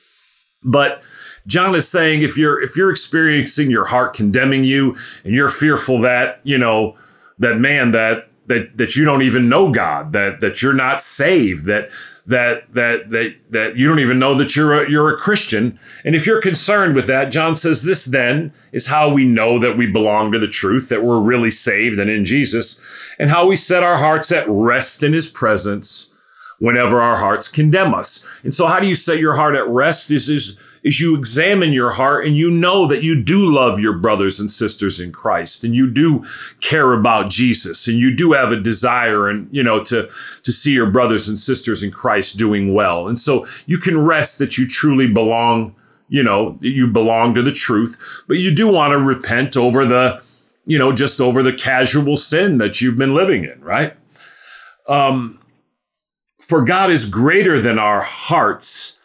But 0.65 1.03
John 1.47 1.75
is 1.75 1.87
saying 1.87 2.23
if 2.23 2.39
you're 2.39 2.59
if 2.63 2.79
you're 2.79 2.91
experiencing 2.91 3.71
your 3.71 3.85
heart 3.85 4.15
condemning 4.15 4.65
you 4.65 4.97
and 5.23 5.35
you're 5.35 5.49
fearful 5.49 6.01
that 6.01 6.41
you 6.43 6.57
know 6.57 6.97
that 7.39 7.59
man 7.59 7.91
that 7.91 8.28
that 8.49 8.77
that 8.77 8.97
you 8.97 9.05
don't 9.05 9.23
even 9.23 9.49
know 9.49 9.71
God 9.71 10.13
that 10.13 10.41
that 10.41 10.61
you're 10.61 10.75
not 10.75 11.01
saved 11.01 11.67
that 11.67 11.91
that 12.27 12.73
that 12.75 13.11
that 13.11 13.37
that 13.51 13.77
you 13.77 13.87
don't 13.87 14.01
even 14.01 14.19
know 14.19 14.35
that 14.35 14.57
you're 14.57 14.85
a, 14.85 14.91
you're 14.91 15.13
a 15.13 15.17
Christian. 15.17 15.79
And 16.05 16.15
if 16.15 16.27
you're 16.27 16.43
concerned 16.43 16.95
with 16.95 17.07
that 17.07 17.31
John 17.31 17.55
says 17.55 17.83
this 17.83 18.05
then 18.05 18.53
is 18.73 18.87
how 18.87 19.09
we 19.09 19.25
know 19.25 19.59
that 19.59 19.77
we 19.77 19.87
belong 19.87 20.33
to 20.33 20.39
the 20.39 20.49
truth 20.49 20.89
that 20.89 21.05
we're 21.05 21.21
really 21.21 21.51
saved 21.51 21.99
and 21.99 22.11
in 22.11 22.25
Jesus 22.25 22.83
and 23.19 23.31
how 23.31 23.47
we 23.47 23.57
set 23.57 23.83
our 23.83 23.99
hearts 23.99 24.33
at 24.33 24.49
rest 24.49 25.03
in 25.03 25.13
his 25.13 25.29
presence 25.29 26.15
whenever 26.59 27.01
our 27.01 27.17
hearts 27.17 27.49
condemn 27.49 27.95
us. 27.95 28.27
And 28.43 28.55
so 28.55 28.67
how 28.67 28.81
do 28.81 28.87
you 28.87 28.95
set 28.95 29.19
your 29.19 29.37
heart 29.37 29.55
at 29.55 29.69
rest? 29.69 30.11
Is 30.11 30.29
is 30.29 30.59
is 30.89 30.99
you 30.99 31.15
examine 31.15 31.71
your 31.75 31.93
heart 31.93 32.27
and 32.27 32.35
you 32.35 32.51
know 32.51 32.87
that 32.87 33.03
you 33.03 33.23
do 33.23 33.47
love 33.47 33.79
your 33.79 33.93
brothers 33.93 34.41
and 34.41 34.51
sisters 34.51 34.99
in 34.99 35.13
Christ 35.13 35.63
and 35.63 35.75
you 35.75 35.87
do 35.89 36.25
care 36.63 36.95
about 36.95 37.29
Jesus 37.29 37.87
and 37.87 37.99
you 37.99 38.15
do 38.15 38.33
have 38.33 38.51
a 38.51 38.57
desire 38.57 39.29
and 39.29 39.49
you 39.53 39.63
know 39.63 39.85
to 39.85 40.09
to 40.43 40.51
see 40.51 40.73
your 40.73 40.91
brothers 40.91 41.29
and 41.29 41.39
sisters 41.39 41.83
in 41.83 41.91
Christ 41.91 42.39
doing 42.39 42.73
well. 42.73 43.07
And 43.07 43.19
so 43.19 43.47
you 43.67 43.77
can 43.77 44.03
rest 44.03 44.39
that 44.39 44.57
you 44.57 44.67
truly 44.67 45.07
belong, 45.07 45.77
you 46.09 46.23
know, 46.23 46.57
you 46.63 46.87
belong 46.87 47.35
to 47.35 47.43
the 47.43 47.53
truth, 47.53 48.25
but 48.27 48.39
you 48.39 48.55
do 48.55 48.67
want 48.67 48.93
to 48.93 48.99
repent 48.99 49.57
over 49.57 49.85
the 49.85 50.23
you 50.65 50.79
know, 50.79 50.93
just 50.93 51.21
over 51.21 51.43
the 51.43 51.53
casual 51.53 52.17
sin 52.17 52.59
that 52.59 52.81
you've 52.81 52.97
been 52.97 53.15
living 53.15 53.45
in, 53.45 53.61
right? 53.61 53.95
Um 54.89 55.39
for 56.41 56.63
God 56.63 56.91
is 56.91 57.05
greater 57.05 57.61
than 57.61 57.79
our 57.79 58.01
hearts 58.01 58.98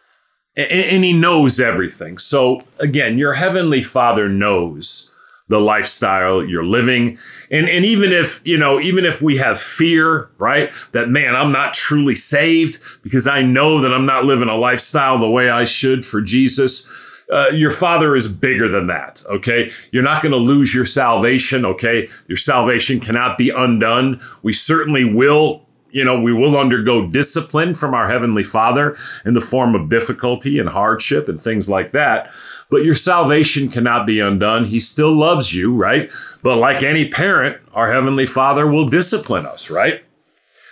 and, 0.56 0.70
and 0.70 1.04
he 1.04 1.12
knows 1.12 1.60
everything. 1.60 2.18
So 2.18 2.62
again, 2.78 3.18
your 3.18 3.34
heavenly 3.34 3.82
father 3.82 4.28
knows 4.28 5.14
the 5.48 5.60
lifestyle 5.60 6.42
you're 6.42 6.64
living. 6.64 7.18
And, 7.50 7.68
and 7.68 7.84
even 7.84 8.12
if, 8.12 8.40
you 8.46 8.56
know, 8.56 8.80
even 8.80 9.04
if 9.04 9.20
we 9.20 9.36
have 9.36 9.60
fear, 9.60 10.30
right, 10.38 10.72
that 10.92 11.10
man, 11.10 11.36
I'm 11.36 11.52
not 11.52 11.74
truly 11.74 12.14
saved 12.14 12.78
because 13.02 13.26
I 13.26 13.42
know 13.42 13.80
that 13.82 13.92
I'm 13.92 14.06
not 14.06 14.24
living 14.24 14.48
a 14.48 14.56
lifestyle 14.56 15.18
the 15.18 15.28
way 15.28 15.50
I 15.50 15.64
should 15.64 16.06
for 16.06 16.22
Jesus. 16.22 16.88
Uh, 17.30 17.48
your 17.52 17.70
father 17.70 18.16
is 18.16 18.28
bigger 18.28 18.68
than 18.68 18.86
that. 18.86 19.22
Okay. 19.26 19.70
You're 19.90 20.02
not 20.02 20.22
going 20.22 20.32
to 20.32 20.38
lose 20.38 20.74
your 20.74 20.86
salvation. 20.86 21.64
Okay. 21.64 22.08
Your 22.26 22.36
salvation 22.36 23.00
cannot 23.00 23.36
be 23.36 23.50
undone. 23.50 24.20
We 24.42 24.52
certainly 24.52 25.04
will 25.04 25.63
you 25.94 26.04
know, 26.04 26.20
we 26.20 26.32
will 26.32 26.58
undergo 26.58 27.06
discipline 27.06 27.72
from 27.72 27.94
our 27.94 28.08
Heavenly 28.08 28.42
Father 28.42 28.96
in 29.24 29.34
the 29.34 29.40
form 29.40 29.76
of 29.76 29.88
difficulty 29.88 30.58
and 30.58 30.68
hardship 30.68 31.28
and 31.28 31.40
things 31.40 31.68
like 31.68 31.92
that. 31.92 32.32
But 32.68 32.82
your 32.84 32.94
salvation 32.94 33.68
cannot 33.68 34.04
be 34.04 34.18
undone. 34.18 34.64
He 34.64 34.80
still 34.80 35.12
loves 35.12 35.54
you, 35.54 35.72
right? 35.72 36.10
But 36.42 36.56
like 36.56 36.82
any 36.82 37.08
parent, 37.08 37.58
our 37.72 37.92
Heavenly 37.92 38.26
Father 38.26 38.66
will 38.66 38.88
discipline 38.88 39.46
us, 39.46 39.70
right? 39.70 40.04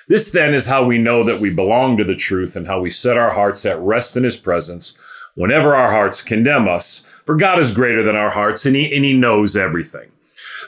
This 0.09 0.33
then 0.33 0.55
is 0.55 0.67
how 0.67 0.85
we 0.85 0.99
know 0.99 1.23
that 1.23 1.41
we 1.41 1.55
belong 1.55 1.97
to 1.99 2.05
the 2.05 2.17
truth 2.17 2.57
and 2.57 2.67
how 2.67 2.81
we 2.81 2.91
set 2.91 3.17
our 3.17 3.33
hearts 3.33 3.65
at 3.65 3.79
rest 3.79 4.17
in 4.17 4.25
His 4.25 4.37
presence 4.37 5.01
whenever 5.37 5.73
our 5.73 5.93
hearts 5.93 6.21
condemn 6.21 6.67
us. 6.67 7.09
For 7.25 7.37
God 7.37 7.61
is 7.61 7.71
greater 7.71 8.03
than 8.03 8.17
our 8.17 8.31
hearts 8.31 8.67
and 8.67 8.75
He, 8.75 8.93
and 8.93 9.05
he 9.05 9.17
knows 9.17 9.55
everything. 9.55 10.11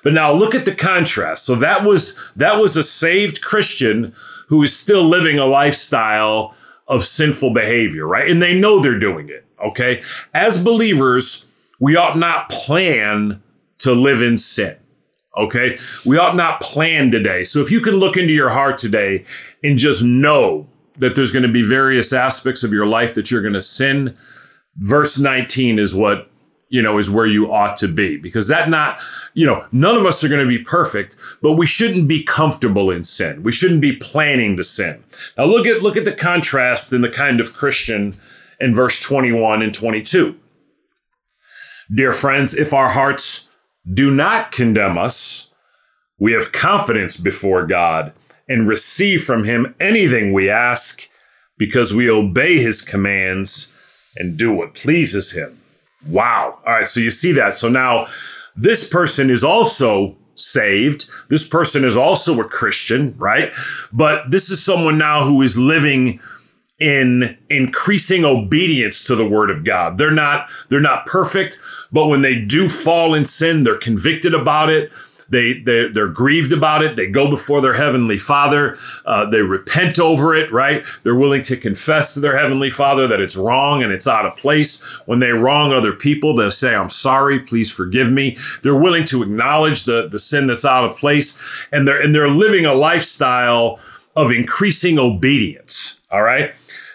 But 0.05 0.13
now 0.13 0.33
look 0.33 0.55
at 0.55 0.65
the 0.65 0.75
contrast. 0.75 1.45
So 1.45 1.57
that 1.57 1.83
was 1.83 2.17
that 2.37 2.61
was 2.61 2.77
a 2.77 2.83
saved 2.83 3.41
Christian 3.41 4.15
who 4.55 4.63
is 4.63 4.79
still 4.79 5.03
living 5.03 5.37
a 5.37 5.45
lifestyle 5.45 6.55
of 6.87 7.03
sinful 7.03 7.53
behavior, 7.53 8.07
right? 8.07 8.31
And 8.31 8.41
they 8.41 8.55
know 8.55 8.81
they're 8.81 9.01
doing 9.01 9.29
it, 9.29 9.45
okay? 9.59 10.01
As 10.33 10.63
believers, 10.63 11.49
we 11.81 11.97
ought 11.97 12.17
not 12.17 12.49
plan 12.51 13.43
to 13.79 13.93
live 13.93 14.23
in 14.23 14.39
sin. 14.39 14.77
Okay. 15.37 15.77
We 16.07 16.17
ought 16.17 16.37
not 16.37 16.61
plan 16.61 17.11
today. 17.11 17.43
So 17.43 17.59
if 17.59 17.69
you 17.69 17.81
can 17.81 17.95
look 17.95 18.17
into 18.17 18.33
your 18.33 18.51
heart 18.51 18.79
today 18.79 19.25
and 19.65 19.77
just 19.77 20.01
know 20.01 20.69
that 20.99 21.17
there's 21.17 21.33
going 21.33 21.43
to 21.43 21.49
be 21.49 21.63
various 21.63 22.13
aspects 22.13 22.63
of 22.63 22.73
your 22.73 22.87
life 22.87 23.15
that 23.15 23.33
you're 23.33 23.43
going 23.43 23.55
to 23.55 23.61
sin, 23.61 24.17
verse 24.77 25.19
19 25.19 25.81
is 25.81 25.93
what 25.93 26.31
you 26.75 26.83
know, 26.83 26.99
is 26.99 27.09
where 27.09 27.25
you 27.25 27.53
ought 27.53 27.77
to 27.77 27.87
be. 27.87 28.17
Because 28.17 28.49
that 28.49 28.69
not, 28.69 28.99
you 29.33 29.47
know, 29.47 29.63
none 29.71 29.95
of 29.95 30.07
us 30.07 30.25
are 30.25 30.29
going 30.29 30.45
to 30.45 30.59
be 30.59 30.59
perfect, 30.59 31.17
but 31.41 31.53
we 31.53 31.67
shouldn't 31.67 32.09
be 32.09 32.25
comfortable 32.25 32.91
in 32.91 33.05
sin. 33.05 33.45
We 33.45 33.53
shouldn't 33.53 33.81
be 33.81 33.95
planning 33.95 34.57
to 34.57 34.65
sin. 34.65 35.05
Now 35.39 35.45
look 35.45 35.69
at 35.69 35.83
look 35.83 35.97
at 35.97 36.05
the 36.05 36.11
contrast 36.11 36.93
in 36.93 37.01
the 37.01 37.09
kind 37.09 37.41
of 37.41 37.55
Christian 37.55 38.17
in 38.59 38.75
verse 38.75 38.99
21 38.99 39.63
and 39.63 39.73
22. 39.73 40.37
Dear 41.95 42.13
friends, 42.13 42.55
if 42.55 42.75
our 42.75 42.89
hearts 42.89 43.49
do 43.89 44.11
not 44.11 44.51
condemn 44.51 44.99
us, 44.99 45.55
we 46.19 46.33
have 46.33 46.51
confidence 46.51 47.17
before 47.17 47.69
God 47.69 48.13
and 48.49 48.67
receive 48.67 49.23
from 49.23 49.45
him 49.45 49.77
anything 49.79 50.33
we 50.33 50.51
ask 50.51 51.09
because 51.57 51.95
we 51.95 52.11
obey 52.11 52.59
his 52.59 52.83
commands 52.83 53.79
and 54.17 54.37
do 54.37 54.51
what 54.51 54.75
pleases 54.75 55.31
him. 55.31 55.61
Wow. 56.09 56.59
All 56.67 56.73
right. 56.73 56.87
So 56.87 57.01
you 57.01 57.11
see 57.11 57.33
that. 57.33 57.55
So 57.55 57.69
now 57.69 58.07
this 58.57 58.89
person 58.89 59.31
is 59.31 59.43
also 59.43 60.17
saved. 60.35 61.07
This 61.29 61.47
person 61.47 61.85
is 61.85 61.97
also 61.97 62.41
a 62.41 62.49
Christian, 62.49 63.15
right? 63.17 63.53
But 63.93 64.31
this 64.31 64.51
is 64.51 64.63
someone 64.63 64.99
now 64.99 65.25
who 65.25 65.43
is 65.43 65.57
living 65.57 66.21
in 66.81 67.39
increasing 67.49 68.25
obedience 68.25 69.03
to 69.05 69.15
the 69.15 69.27
word 69.27 69.51
of 69.51 69.65
God. 69.65 69.97
They're 69.97 70.11
not 70.11 70.51
they're 70.69 70.81
not 70.81 71.07
perfect, 71.07 71.59
but 71.93 72.07
when 72.07 72.23
they 72.23 72.35
do 72.35 72.69
fall 72.69 73.15
in 73.15 73.25
sin, 73.25 73.63
they're 73.63 73.79
convicted 73.79 74.35
about 74.35 74.71
it 74.71 74.91
they 75.29 75.55
they 75.61 75.89
they're 75.89 76.09
grieved 76.09 76.53
about 76.53 76.83
it. 76.83 76.97
They 76.97 77.09
go 77.09 77.29
before 77.29 77.61
their 77.61 77.75
heavenly 77.75 78.19
Father. 78.19 78.77
Uh, 79.05 79.29
they 79.29 79.41
repent 79.41 79.99
over 79.99 80.35
it. 80.35 80.51
Right? 80.51 80.85
They're 81.03 81.15
willing 81.15 81.43
to 81.43 81.57
confess 81.57 82.15
to 82.15 82.21
their 82.21 82.39
heavenly 82.39 82.71
Father 82.71 83.07
that 83.07 83.21
it's 83.21 83.37
wrong 83.37 83.83
and 83.83 83.93
it's 83.93 84.07
out 84.07 84.27
of 84.27 84.37
place. 84.37 84.83
When 85.07 85.21
they 85.21 85.31
wrong 85.31 85.73
other 85.73 85.93
people, 85.93 86.35
they'll 86.35 86.51
say, 86.51 86.75
"I'm 86.75 86.91
sorry. 86.91 87.41
Please 87.41 87.71
forgive 87.71 88.11
me." 88.11 88.37
They're 88.63 88.75
willing 88.75 89.05
to 89.07 89.23
acknowledge 89.23 89.85
the 89.85 90.09
the 90.09 90.19
sin 90.19 90.47
that's 90.47 90.65
out 90.65 90.85
of 90.85 90.97
place, 90.97 91.39
and 91.73 91.87
they're 91.87 92.01
and 92.01 92.15
they're 92.15 92.29
living 92.29 92.67
a 92.67 92.75
lifestyle 92.75 93.79
of 94.17 94.31
increasing 94.31 94.99
obedience. 94.99 96.03
All 96.11 96.23
right, 96.23 96.53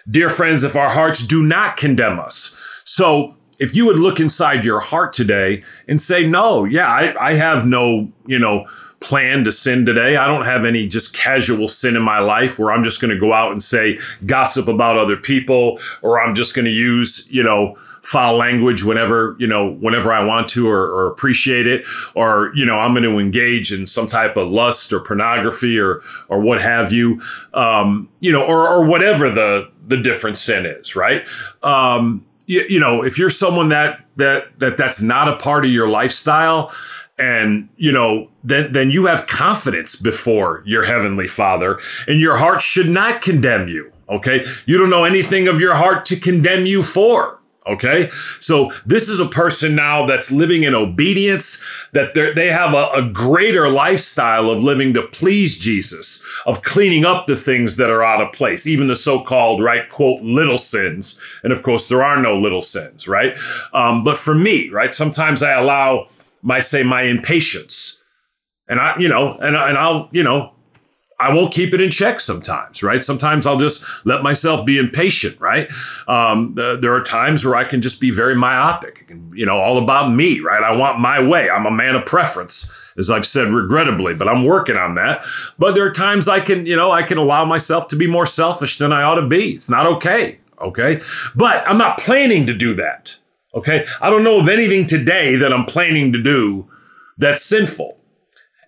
dear 0.10 0.30
friends, 0.30 0.64
if 0.64 0.76
our 0.76 0.90
hearts 0.90 1.26
do 1.26 1.44
not 1.44 1.78
condemn 1.78 2.20
us, 2.20 2.56
so 2.86 3.36
if 3.60 3.76
you 3.76 3.86
would 3.86 4.00
look 4.00 4.20
inside 4.20 4.66
your 4.66 4.80
heart 4.80 5.14
today 5.14 5.64
and 5.88 6.00
say, 6.00 6.26
no, 6.26 6.64
yeah, 6.64 6.88
I, 6.88 7.28
I 7.30 7.34
have 7.34 7.66
no, 7.66 8.12
you 8.26 8.40
know, 8.40 8.66
plan 9.02 9.44
to 9.46 9.52
sin 9.52 9.86
today. 9.86 10.18
I 10.18 10.28
don't 10.28 10.46
have 10.46 10.66
any 10.66 10.88
just 10.88 11.14
casual 11.14 11.68
sin 11.68 11.96
in 11.96 12.02
my 12.02 12.20
life 12.20 12.60
where 12.60 12.72
I'm 12.72 12.84
just 12.84 13.00
going 13.00 13.14
to 13.14 13.20
go 13.20 13.34
out 13.34 13.52
and 13.52 13.62
say 13.64 13.98
gossip 14.26 14.68
about 14.68 14.98
other 14.98 15.16
people 15.16 15.80
or 16.02 16.22
I'm 16.22 16.36
just 16.36 16.54
going 16.54 16.66
to 16.66 16.72
use, 16.72 17.28
you 17.32 17.44
know, 17.44 17.78
foul 18.02 18.38
language 18.38 18.84
whenever, 18.84 19.36
you 19.40 19.48
know, 19.48 19.72
whenever 19.74 20.12
I 20.12 20.24
want 20.24 20.50
to 20.50 20.70
or, 20.70 20.84
or 20.84 21.08
appreciate 21.08 21.68
it 21.68 21.86
or, 22.16 22.52
you 22.56 22.66
know, 22.66 22.80
I'm 22.80 22.94
going 22.94 23.04
to 23.04 23.20
engage 23.20 23.72
in 23.72 23.86
some 23.86 24.08
type 24.08 24.38
of 24.38 24.50
lust 24.50 24.92
or 24.94 25.00
pornography 25.00 25.80
or, 25.80 26.02
or 26.28 26.40
what 26.40 26.62
have 26.62 26.92
you, 26.92 27.22
um, 27.54 28.10
you 28.20 28.32
know, 28.32 28.44
or, 28.44 28.68
or 28.68 28.86
whatever 28.86 29.30
the, 29.30 29.70
the 29.86 29.98
different 29.98 30.38
sin 30.38 30.66
is, 30.66 30.96
right? 30.96 31.28
Um, 31.64 32.26
you, 32.50 32.66
you 32.68 32.80
know, 32.80 33.04
if 33.04 33.18
you're 33.20 33.30
someone 33.30 33.70
that 33.70 34.02
that 34.18 34.60
that 34.60 34.76
that's 34.76 35.02
not 35.02 35.30
a 35.30 35.38
part 35.38 35.64
of 35.64 35.72
your 35.72 35.88
lifestyle, 35.88 36.74
and 37.18 37.70
you 37.78 37.92
know 37.92 38.30
then 38.44 38.72
then 38.72 38.90
you 38.90 39.06
have 39.06 39.28
confidence 39.28 39.96
before 39.96 40.64
your 40.66 40.84
heavenly 40.84 41.28
father 41.28 41.80
and 42.08 42.20
your 42.20 42.38
heart 42.38 42.60
should 42.60 42.90
not 42.90 43.22
condemn 43.22 43.68
you 43.68 43.92
okay? 44.10 44.44
You 44.66 44.78
don't 44.80 44.90
know 44.90 45.04
anything 45.04 45.48
of 45.48 45.60
your 45.60 45.76
heart 45.76 46.04
to 46.06 46.16
condemn 46.16 46.66
you 46.66 46.82
for 46.82 47.39
Okay. 47.68 48.10
So 48.40 48.72
this 48.86 49.10
is 49.10 49.20
a 49.20 49.28
person 49.28 49.76
now 49.76 50.06
that's 50.06 50.32
living 50.32 50.64
in 50.64 50.74
obedience, 50.74 51.62
that 51.92 52.14
they 52.14 52.52
have 52.52 52.74
a, 52.74 52.90
a, 52.96 53.10
greater 53.10 53.70
lifestyle 53.70 54.50
of 54.50 54.64
living 54.64 54.94
to 54.94 55.04
please 55.04 55.58
Jesus, 55.58 56.26
of 56.46 56.64
cleaning 56.64 57.06
up 57.06 57.28
the 57.28 57.36
things 57.36 57.76
that 57.76 57.90
are 57.90 58.04
out 58.04 58.22
of 58.22 58.32
place, 58.32 58.66
even 58.66 58.88
the 58.88 58.96
so-called, 58.96 59.62
right, 59.62 59.90
quote, 59.90 60.22
little 60.22 60.58
sins. 60.58 61.20
And 61.44 61.52
of 61.52 61.62
course, 61.62 61.88
there 61.88 62.04
are 62.04 62.20
no 62.20 62.36
little 62.38 62.62
sins, 62.62 63.08
right? 63.08 63.38
Um, 63.74 64.04
but 64.04 64.18
for 64.18 64.34
me, 64.34 64.70
right, 64.70 64.94
sometimes 64.94 65.44
I 65.44 65.52
allow 65.52 66.08
my, 66.42 66.60
say, 66.60 66.82
my 66.82 67.04
impatience. 67.04 68.04
And 68.68 68.80
I, 68.80 68.98
you 68.98 69.10
know, 69.10 69.34
and, 69.34 69.56
and 69.56 69.78
I'll, 69.78 70.10
you 70.12 70.24
know, 70.24 70.54
I 71.20 71.34
won't 71.34 71.54
keep 71.54 71.74
it 71.74 71.82
in 71.82 71.92
check 71.92 72.22
sometimes, 72.22 72.82
right? 72.82 73.04
Sometimes 73.04 73.46
I'll 73.46 73.58
just 73.58 73.84
let 74.06 74.24
myself 74.24 74.66
be 74.66 74.78
impatient, 74.78 75.40
right? 75.40 75.70
Um, 76.08 76.54
there 76.56 76.94
are 76.94 77.04
times 77.04 77.44
where 77.44 77.56
I 77.56 77.66
can 77.66 77.82
just 77.82 78.00
be 78.00 78.10
very 78.10 78.36
myopic, 78.36 79.06
you 79.34 79.46
know, 79.46 79.58
all 79.58 79.78
about 79.78 80.14
me, 80.14 80.40
right? 80.40 80.64
I 80.64 80.76
want 80.76 81.00
my 81.00 81.22
way. 81.22 81.50
I'm 81.50 81.66
a 81.66 81.72
man 81.72 81.96
of 81.96 82.06
preference, 82.06 82.72
as 82.98 83.10
I've 83.10 83.26
said 83.26 83.50
regrettably, 83.50 84.14
but 84.14 84.30
I'm 84.30 84.46
working 84.46 84.78
on 84.78 84.96
that. 84.96 85.26
But 85.58 85.76
there 85.76 85.86
are 85.86 85.92
times 85.92 86.30
I 86.30 86.40
can, 86.40 86.66
you 86.66 86.78
know, 86.78 86.92
I 86.92 87.04
can 87.04 87.18
allow 87.18 87.44
myself 87.44 87.90
to 87.90 87.98
be 87.98 88.08
more 88.08 88.26
selfish 88.26 88.78
than 88.78 88.94
I 88.94 89.04
ought 89.04 89.20
to 89.20 89.28
be. 89.28 89.50
It's 89.50 89.70
not 89.70 89.86
okay, 89.88 90.40
okay? 90.62 91.02
But 91.36 91.68
I'm 91.68 91.78
not 91.78 92.00
planning 92.00 92.48
to 92.48 92.54
do 92.54 92.76
that, 92.76 93.18
okay? 93.54 93.86
I 94.02 94.10
don't 94.10 94.24
know 94.24 94.40
of 94.40 94.48
anything 94.48 94.86
today 94.86 95.36
that 95.36 95.52
I'm 95.52 95.66
planning 95.66 96.14
to 96.14 96.24
do 96.24 96.70
that's 97.18 97.44
sinful. 97.44 97.99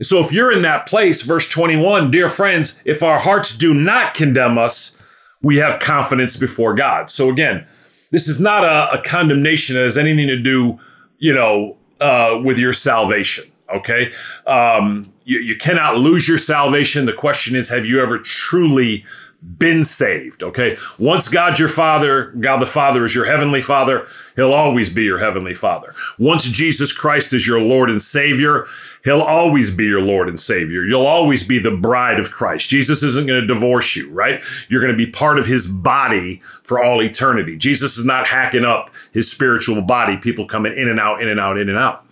So 0.01 0.19
if 0.19 0.31
you're 0.31 0.51
in 0.51 0.63
that 0.63 0.87
place, 0.87 1.21
verse 1.21 1.47
21, 1.47 2.11
dear 2.11 2.29
friends, 2.29 2.81
if 2.85 3.03
our 3.03 3.19
hearts 3.19 3.55
do 3.55 3.73
not 3.73 4.13
condemn 4.13 4.57
us, 4.57 4.99
we 5.41 5.57
have 5.57 5.79
confidence 5.79 6.37
before 6.37 6.73
God. 6.73 7.09
So 7.09 7.29
again, 7.29 7.67
this 8.11 8.27
is 8.27 8.39
not 8.39 8.63
a, 8.63 8.99
a 8.99 9.01
condemnation 9.03 9.75
that 9.75 9.83
has 9.83 9.97
anything 9.97 10.27
to 10.27 10.37
do, 10.37 10.79
you 11.17 11.33
know, 11.33 11.77
uh, 11.99 12.39
with 12.43 12.57
your 12.57 12.73
salvation. 12.73 13.45
Okay. 13.73 14.11
Um, 14.45 15.11
you, 15.23 15.39
you 15.39 15.55
cannot 15.55 15.97
lose 15.97 16.27
your 16.27 16.37
salvation. 16.37 17.05
The 17.05 17.13
question 17.13 17.55
is, 17.55 17.69
have 17.69 17.85
you 17.85 18.01
ever 18.01 18.17
truly 18.17 19.05
been 19.41 19.83
saved. 19.83 20.43
Okay. 20.43 20.77
Once 20.99 21.27
God 21.27 21.57
your 21.57 21.67
Father, 21.67 22.31
God 22.39 22.61
the 22.61 22.67
Father 22.67 23.03
is 23.03 23.15
your 23.15 23.25
heavenly 23.25 23.61
Father, 23.61 24.05
He'll 24.35 24.53
always 24.53 24.89
be 24.89 25.03
your 25.03 25.17
heavenly 25.17 25.55
Father. 25.55 25.95
Once 26.19 26.43
Jesus 26.45 26.93
Christ 26.93 27.33
is 27.33 27.47
your 27.47 27.59
Lord 27.59 27.89
and 27.89 28.01
Savior, 28.01 28.67
He'll 29.03 29.21
always 29.21 29.71
be 29.71 29.85
your 29.85 30.01
Lord 30.01 30.29
and 30.29 30.39
Savior. 30.39 30.83
You'll 30.83 31.07
always 31.07 31.43
be 31.43 31.57
the 31.57 31.71
bride 31.71 32.19
of 32.19 32.29
Christ. 32.29 32.69
Jesus 32.69 33.01
isn't 33.01 33.27
going 33.27 33.41
to 33.41 33.47
divorce 33.47 33.95
you, 33.95 34.11
right? 34.11 34.43
You're 34.69 34.81
going 34.81 34.95
to 34.95 35.05
be 35.05 35.11
part 35.11 35.39
of 35.39 35.47
his 35.47 35.65
body 35.65 36.41
for 36.63 36.83
all 36.83 37.01
eternity. 37.01 37.57
Jesus 37.57 37.97
is 37.97 38.05
not 38.05 38.27
hacking 38.27 38.63
up 38.63 38.91
his 39.11 39.29
spiritual 39.29 39.81
body, 39.81 40.17
people 40.17 40.45
coming 40.45 40.77
in 40.77 40.87
and 40.87 40.99
out, 40.99 41.21
in 41.21 41.27
and 41.27 41.39
out, 41.39 41.57
in 41.57 41.67
and 41.67 41.79
out. 41.79 42.05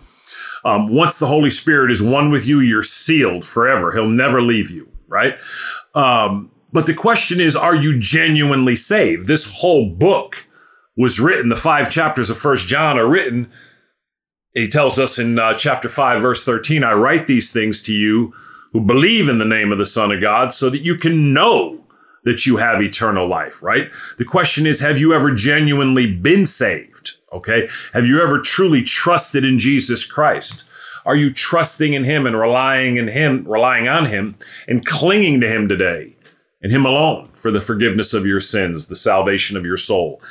Um, 0.66 0.88
once 0.88 1.20
the 1.20 1.28
Holy 1.28 1.52
Spirit 1.52 1.92
is 1.92 2.02
one 2.02 2.32
with 2.32 2.46
you, 2.48 2.60
you're 2.60 2.84
sealed 2.84 3.46
forever. 3.46 3.94
He'll 3.94 4.10
never 4.10 4.42
leave 4.42 4.72
you, 4.72 4.90
right? 5.08 5.38
Um, 5.94 6.52
but 6.72 6.86
the 6.86 6.94
question 6.94 7.40
is, 7.40 7.56
are 7.56 7.76
you 7.76 8.00
genuinely 8.00 8.76
saved? 8.76 9.28
This 9.28 9.60
whole 9.60 9.90
book 9.90 10.46
was 10.96 11.20
written, 11.20 11.50
the 11.50 11.56
five 11.56 11.90
chapters 11.90 12.30
of 12.30 12.38
First 12.38 12.68
John 12.68 13.00
are 13.00 13.08
written 13.08 13.52
he 14.54 14.68
tells 14.68 14.98
us 14.98 15.20
in 15.20 15.38
uh, 15.38 15.54
chapter 15.54 15.90
5, 15.90 16.22
verse 16.22 16.44
13, 16.44 16.84
I 16.84 16.94
write 16.94 17.28
these 17.28 17.52
things 17.52 17.82
to 17.84 17.94
you 17.94 18.34
who 18.74 18.82
believe 18.82 19.30
in 19.30 19.38
the 19.38 19.46
name 19.46 19.72
of 19.72 19.78
the 19.78 19.86
Son 19.86 20.12
of 20.12 20.22
God 20.22 20.54
so 20.54 20.70
that 20.70 20.82
you 20.82 20.96
can 20.96 21.34
know 21.34 21.86
that 22.24 22.46
you 22.46 22.58
have 22.58 22.82
eternal 22.82 23.28
life, 23.28 23.64
right? 23.64 23.90
The 24.18 24.26
question 24.26 24.66
is, 24.66 24.80
have 24.80 25.00
you 25.00 25.14
ever 25.14 25.34
genuinely 25.34 26.12
been 26.12 26.46
saved? 26.46 27.14
Okay. 27.32 27.70
Have 27.94 28.06
you 28.06 28.22
ever 28.22 28.40
truly 28.40 28.82
trusted 28.82 29.44
in 29.44 29.60
Jesus 29.60 30.04
Christ? 30.04 30.66
Are 31.06 31.16
you 31.16 31.32
trusting 31.32 31.94
in 31.94 32.04
him 32.04 32.26
and 32.26 32.38
relying 32.38 32.98
in 32.98 33.08
him, 33.08 33.46
relying 33.48 33.88
on 33.88 34.06
him 34.06 34.36
and 34.68 34.86
clinging 34.86 35.40
to 35.42 35.48
him 35.48 35.68
today 35.68 36.16
and 36.62 36.72
him 36.72 36.86
alone 36.86 37.30
for 37.34 37.52
the 37.52 37.62
forgiveness 37.62 38.14
of 38.14 38.26
your 38.26 38.40
sins, 38.40 38.88
the 38.88 38.96
salvation 38.96 39.58
of 39.58 39.66
your 39.66 39.78
soul? 39.78 40.22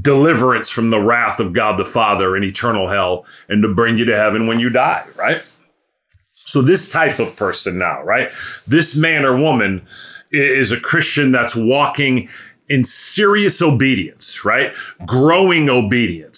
deliverance 0.00 0.70
from 0.70 0.90
the 0.90 1.00
wrath 1.00 1.40
of 1.40 1.52
God 1.52 1.78
the 1.78 1.84
Father 1.84 2.36
and 2.36 2.44
eternal 2.44 2.88
hell 2.88 3.24
and 3.48 3.62
to 3.62 3.68
bring 3.72 3.98
you 3.98 4.04
to 4.06 4.16
heaven 4.16 4.46
when 4.46 4.58
you 4.58 4.70
die, 4.70 5.04
right? 5.16 5.42
So, 6.32 6.62
this 6.62 6.90
type 6.90 7.18
of 7.18 7.36
person 7.36 7.78
now, 7.78 8.02
right? 8.02 8.32
This 8.66 8.94
man 8.94 9.24
or 9.24 9.36
woman 9.36 9.86
is 10.30 10.72
a 10.72 10.80
Christian 10.80 11.30
that's 11.30 11.56
walking 11.56 12.28
in 12.68 12.84
serious 12.84 13.62
obedience, 13.62 14.44
right? 14.44 14.72
Growing 15.06 15.68
obedience. 15.68 16.33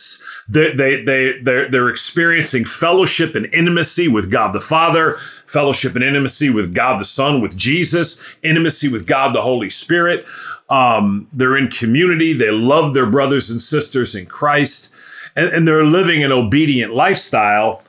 They, 0.49 0.73
they, 0.73 1.03
they, 1.03 1.39
they're, 1.43 1.69
they're 1.69 1.89
experiencing 1.89 2.65
fellowship 2.65 3.35
and 3.35 3.47
intimacy 3.47 4.07
with 4.07 4.31
God 4.31 4.53
the 4.53 4.61
Father, 4.61 5.15
fellowship 5.45 5.97
and 5.97 6.05
intimacy 6.05 6.51
with 6.51 6.73
God 6.73 7.01
the 7.01 7.05
Son, 7.05 7.41
with 7.41 7.57
Jesus, 7.57 8.37
intimacy 8.43 8.89
with 8.89 9.07
God 9.07 9.35
the 9.35 9.43
Holy 9.43 9.69
Spirit. 9.69 10.25
Um, 10.69 11.29
they're 11.33 11.57
in 11.57 11.69
community. 11.69 12.33
They 12.33 12.51
love 12.51 12.95
their 12.95 13.07
brothers 13.07 13.51
and 13.51 13.61
sisters 13.61 14.15
in 14.15 14.27
Christ, 14.27 14.93
and, 15.35 15.47
and 15.49 15.67
they're 15.67 15.85
living 15.85 16.23
an 16.23 16.33
obedient 16.33 16.95
lifestyle. 16.95 17.83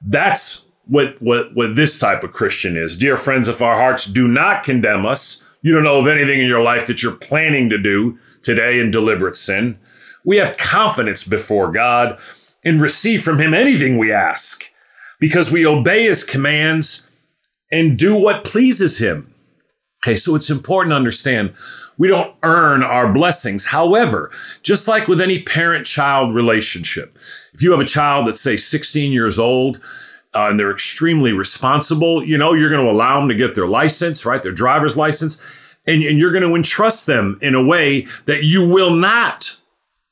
That's 0.00 0.66
what, 0.86 1.20
what, 1.20 1.54
what 1.54 1.74
this 1.74 1.98
type 1.98 2.22
of 2.22 2.32
Christian 2.32 2.76
is. 2.76 2.96
Dear 2.96 3.16
friends, 3.16 3.48
if 3.48 3.62
our 3.62 3.76
hearts 3.76 4.04
do 4.04 4.28
not 4.28 4.62
condemn 4.62 5.04
us, 5.04 5.46
you 5.62 5.72
don't 5.72 5.84
know 5.84 5.98
of 5.98 6.06
anything 6.06 6.40
in 6.40 6.46
your 6.46 6.62
life 6.62 6.86
that 6.86 7.02
you're 7.02 7.16
planning 7.16 7.70
to 7.70 7.78
do 7.78 8.18
today 8.42 8.78
in 8.78 8.90
deliberate 8.90 9.36
sin. 9.36 9.78
We 10.24 10.38
have 10.38 10.56
confidence 10.56 11.24
before 11.24 11.70
God 11.70 12.18
and 12.64 12.80
receive 12.80 13.22
from 13.22 13.38
Him 13.38 13.54
anything 13.54 13.98
we 13.98 14.12
ask 14.12 14.64
because 15.20 15.50
we 15.50 15.66
obey 15.66 16.04
His 16.04 16.24
commands 16.24 17.10
and 17.70 17.98
do 17.98 18.14
what 18.14 18.44
pleases 18.44 18.98
Him. 18.98 19.32
Okay, 20.04 20.16
so 20.16 20.34
it's 20.34 20.50
important 20.50 20.92
to 20.92 20.96
understand 20.96 21.54
we 21.96 22.08
don't 22.08 22.34
earn 22.42 22.82
our 22.82 23.12
blessings. 23.12 23.66
However, 23.66 24.30
just 24.62 24.88
like 24.88 25.08
with 25.08 25.20
any 25.20 25.42
parent 25.42 25.86
child 25.86 26.34
relationship, 26.34 27.16
if 27.52 27.62
you 27.62 27.70
have 27.70 27.80
a 27.80 27.86
child 27.86 28.26
that's, 28.26 28.40
say, 28.40 28.56
16 28.56 29.12
years 29.12 29.38
old, 29.38 29.80
uh, 30.34 30.48
and 30.50 30.58
they're 30.58 30.72
extremely 30.72 31.32
responsible, 31.32 32.24
you 32.24 32.36
know, 32.36 32.52
you're 32.52 32.70
going 32.70 32.84
to 32.84 32.90
allow 32.90 33.20
them 33.20 33.28
to 33.28 33.34
get 33.34 33.54
their 33.54 33.68
license, 33.68 34.26
right? 34.26 34.42
Their 34.42 34.52
driver's 34.52 34.96
license. 34.96 35.40
And, 35.86 36.02
and 36.02 36.18
you're 36.18 36.32
going 36.32 36.42
to 36.42 36.56
entrust 36.56 37.06
them 37.06 37.38
in 37.40 37.54
a 37.54 37.64
way 37.64 38.06
that 38.26 38.42
you 38.42 38.66
will 38.66 38.90
not 38.90 39.56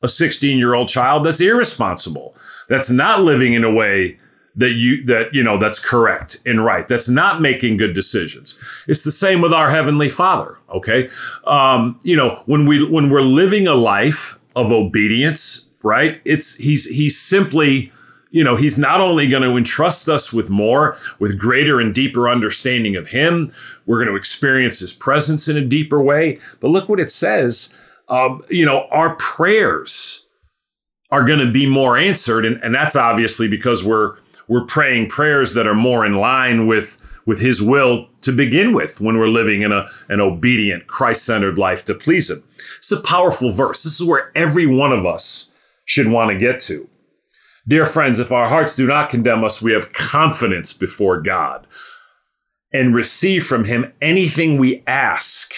a 0.02 0.08
16 0.08 0.58
year 0.58 0.74
old 0.74 0.88
child 0.88 1.24
that's 1.24 1.40
irresponsible, 1.40 2.34
that's 2.68 2.90
not 2.90 3.22
living 3.22 3.54
in 3.54 3.64
a 3.64 3.72
way 3.72 4.18
that 4.54 4.72
you 4.72 5.04
that 5.06 5.32
you 5.32 5.42
know 5.42 5.56
that's 5.56 5.78
correct 5.78 6.36
and 6.44 6.62
right 6.62 6.86
that's 6.86 7.08
not 7.08 7.40
making 7.40 7.76
good 7.76 7.94
decisions. 7.94 8.58
It's 8.86 9.02
the 9.02 9.10
same 9.10 9.40
with 9.40 9.52
our 9.52 9.70
heavenly 9.70 10.08
father 10.08 10.58
okay? 10.70 11.08
Um 11.46 11.98
you 12.02 12.16
know 12.16 12.42
when 12.46 12.66
we 12.66 12.84
when 12.84 13.10
we're 13.10 13.22
living 13.22 13.66
a 13.66 13.74
life 13.74 14.38
of 14.54 14.70
obedience 14.70 15.70
right 15.82 16.20
it's 16.24 16.56
he's 16.56 16.84
he's 16.86 17.18
simply 17.18 17.92
you 18.30 18.42
know 18.44 18.56
he's 18.56 18.78
not 18.78 19.00
only 19.00 19.28
going 19.28 19.42
to 19.42 19.56
entrust 19.56 20.08
us 20.08 20.32
with 20.32 20.50
more 20.50 20.96
with 21.18 21.38
greater 21.38 21.80
and 21.80 21.94
deeper 21.94 22.28
understanding 22.28 22.96
of 22.96 23.08
him 23.08 23.52
we're 23.86 23.98
going 23.98 24.08
to 24.08 24.16
experience 24.16 24.78
his 24.78 24.92
presence 24.92 25.48
in 25.48 25.56
a 25.56 25.64
deeper 25.64 26.00
way 26.00 26.38
but 26.60 26.68
look 26.68 26.88
what 26.88 27.00
it 27.00 27.10
says 27.10 27.78
um, 28.08 28.42
you 28.48 28.64
know 28.64 28.86
our 28.90 29.16
prayers 29.16 30.26
are 31.10 31.24
going 31.24 31.38
to 31.38 31.50
be 31.50 31.66
more 31.66 31.96
answered 31.96 32.44
and, 32.44 32.62
and 32.62 32.74
that's 32.74 32.96
obviously 32.96 33.48
because 33.48 33.84
we're 33.84 34.16
we're 34.48 34.64
praying 34.64 35.08
prayers 35.08 35.54
that 35.54 35.66
are 35.66 35.74
more 35.74 36.04
in 36.04 36.14
line 36.14 36.66
with 36.66 37.00
with 37.24 37.40
his 37.40 37.62
will 37.62 38.08
to 38.22 38.32
begin 38.32 38.72
with 38.72 39.00
when 39.00 39.16
we're 39.16 39.28
living 39.28 39.62
in 39.62 39.72
a, 39.72 39.86
an 40.08 40.20
obedient 40.20 40.86
christ-centered 40.88 41.56
life 41.56 41.84
to 41.84 41.94
please 41.94 42.28
him. 42.28 42.42
It's 42.78 42.90
a 42.90 43.00
powerful 43.00 43.52
verse. 43.52 43.84
This 43.84 44.00
is 44.00 44.06
where 44.06 44.32
every 44.36 44.66
one 44.66 44.92
of 44.92 45.06
us 45.06 45.52
should 45.84 46.08
want 46.08 46.30
to 46.30 46.38
get 46.38 46.60
to. 46.62 46.88
Dear 47.66 47.86
friends 47.86 48.18
if 48.18 48.32
our 48.32 48.48
hearts 48.48 48.74
do 48.74 48.86
not 48.86 49.10
condemn 49.10 49.44
us 49.44 49.62
we 49.62 49.72
have 49.72 49.92
confidence 49.92 50.72
before 50.72 51.20
god 51.20 51.66
and 52.72 52.94
receive 52.94 53.46
from 53.46 53.66
him 53.66 53.92
anything 54.00 54.58
we 54.58 54.82
ask 54.86 55.52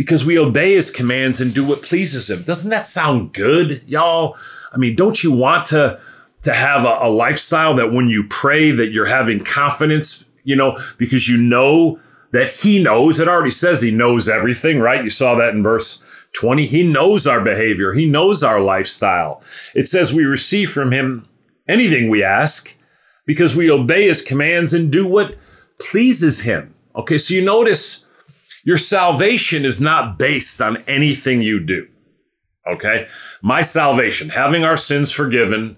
because 0.00 0.24
we 0.24 0.38
obey 0.38 0.72
his 0.72 0.90
commands 0.90 1.40
and 1.42 1.52
do 1.52 1.64
what 1.64 1.82
pleases 1.82 2.30
him 2.30 2.42
doesn't 2.44 2.70
that 2.70 2.86
sound 2.86 3.34
good 3.34 3.82
y'all 3.86 4.34
i 4.72 4.78
mean 4.78 4.96
don't 4.96 5.22
you 5.22 5.30
want 5.30 5.66
to 5.66 6.00
to 6.42 6.54
have 6.54 6.84
a, 6.84 7.06
a 7.06 7.10
lifestyle 7.10 7.74
that 7.74 7.92
when 7.92 8.08
you 8.08 8.24
pray 8.24 8.70
that 8.70 8.90
you're 8.90 9.06
having 9.06 9.44
confidence, 9.44 10.26
you 10.44 10.56
know, 10.56 10.78
because 10.98 11.28
you 11.28 11.36
know 11.36 12.00
that 12.32 12.50
he 12.50 12.82
knows. 12.82 13.20
It 13.20 13.28
already 13.28 13.50
says 13.50 13.80
he 13.80 13.90
knows 13.90 14.28
everything, 14.28 14.80
right? 14.80 15.04
You 15.04 15.10
saw 15.10 15.34
that 15.36 15.54
in 15.54 15.62
verse 15.62 16.04
20. 16.34 16.66
He 16.66 16.90
knows 16.90 17.26
our 17.26 17.40
behavior, 17.40 17.92
he 17.92 18.06
knows 18.06 18.42
our 18.42 18.60
lifestyle. 18.60 19.42
It 19.74 19.86
says 19.86 20.12
we 20.12 20.24
receive 20.24 20.70
from 20.70 20.92
him 20.92 21.26
anything 21.68 22.08
we 22.08 22.22
ask 22.22 22.76
because 23.26 23.54
we 23.54 23.70
obey 23.70 24.08
his 24.08 24.22
commands 24.22 24.72
and 24.72 24.90
do 24.90 25.06
what 25.06 25.36
pleases 25.78 26.40
him. 26.40 26.74
Okay, 26.96 27.18
so 27.18 27.34
you 27.34 27.44
notice 27.44 28.08
your 28.64 28.76
salvation 28.76 29.64
is 29.64 29.80
not 29.80 30.18
based 30.18 30.60
on 30.60 30.78
anything 30.86 31.42
you 31.42 31.60
do. 31.60 31.88
Okay. 32.66 33.08
My 33.42 33.62
salvation, 33.62 34.30
having 34.30 34.64
our 34.64 34.76
sins 34.76 35.10
forgiven, 35.10 35.76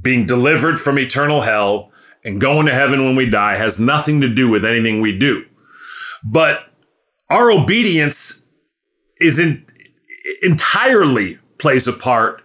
being 0.00 0.26
delivered 0.26 0.78
from 0.78 0.98
eternal 0.98 1.42
hell, 1.42 1.92
and 2.24 2.40
going 2.40 2.66
to 2.66 2.74
heaven 2.74 3.04
when 3.04 3.14
we 3.14 3.28
die 3.30 3.56
has 3.56 3.78
nothing 3.78 4.20
to 4.20 4.28
do 4.28 4.48
with 4.48 4.64
anything 4.64 5.00
we 5.00 5.16
do. 5.16 5.44
But 6.24 6.60
our 7.30 7.52
obedience 7.52 8.48
isn't 9.20 9.64
entirely 10.42 11.38
plays 11.58 11.86
a 11.86 11.92
part 11.92 12.42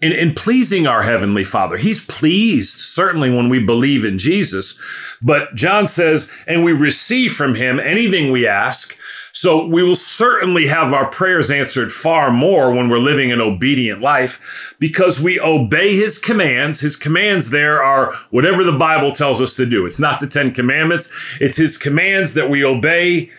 in, 0.00 0.12
in 0.12 0.34
pleasing 0.34 0.86
our 0.86 1.02
Heavenly 1.02 1.44
Father. 1.44 1.76
He's 1.76 2.04
pleased, 2.04 2.78
certainly, 2.78 3.34
when 3.34 3.48
we 3.48 3.58
believe 3.58 4.04
in 4.04 4.18
Jesus. 4.18 4.78
But 5.22 5.54
John 5.54 5.86
says, 5.86 6.30
and 6.46 6.64
we 6.64 6.72
receive 6.72 7.32
from 7.32 7.54
Him 7.54 7.80
anything 7.80 8.30
we 8.30 8.46
ask. 8.46 8.98
So 9.32 9.66
we 9.66 9.82
will 9.82 9.94
certainly 9.94 10.66
have 10.68 10.94
our 10.94 11.10
prayers 11.10 11.50
answered 11.50 11.92
far 11.92 12.30
more 12.30 12.72
when 12.72 12.88
we're 12.88 12.98
living 12.98 13.30
an 13.30 13.40
obedient 13.42 14.00
life 14.00 14.74
because 14.78 15.20
we 15.20 15.38
obey 15.38 15.94
his 15.94 16.18
commands. 16.18 16.80
His 16.80 16.96
commands 16.96 17.50
there 17.50 17.82
are 17.82 18.14
whatever 18.30 18.64
the 18.64 18.72
Bible 18.72 19.12
tells 19.12 19.42
us 19.42 19.54
to 19.56 19.66
do. 19.66 19.84
It's 19.84 20.00
not 20.00 20.20
the 20.20 20.26
10 20.26 20.54
commandments. 20.54 21.12
It's 21.38 21.58
his 21.58 21.76
commands 21.76 22.32
that 22.32 22.48
we 22.48 22.64
obey 22.64 23.30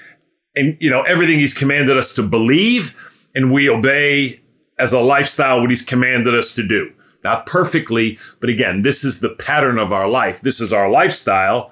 and 0.55 0.77
you 0.79 0.91
know 0.91 1.01
everything 1.01 1.39
he's 1.39 1.53
commanded 1.53 1.97
us 1.97 2.13
to 2.15 2.23
believe 2.23 2.95
and 3.33 3.51
we 3.51 3.67
obey 3.67 4.41
as 4.77 4.93
a 4.93 4.99
lifestyle 4.99 5.61
what 5.61 5.69
he's 5.69 5.81
commanded 5.81 6.35
us 6.35 6.53
to 6.53 6.65
do. 6.65 6.91
Not 7.23 7.45
perfectly, 7.45 8.19
but 8.39 8.49
again, 8.49 8.83
this 8.83 9.03
is 9.03 9.19
the 9.19 9.35
pattern 9.35 9.77
of 9.77 9.91
our 9.91 10.07
life. 10.07 10.41
This 10.41 10.61
is 10.61 10.71
our 10.71 10.89
lifestyle. 10.89 11.71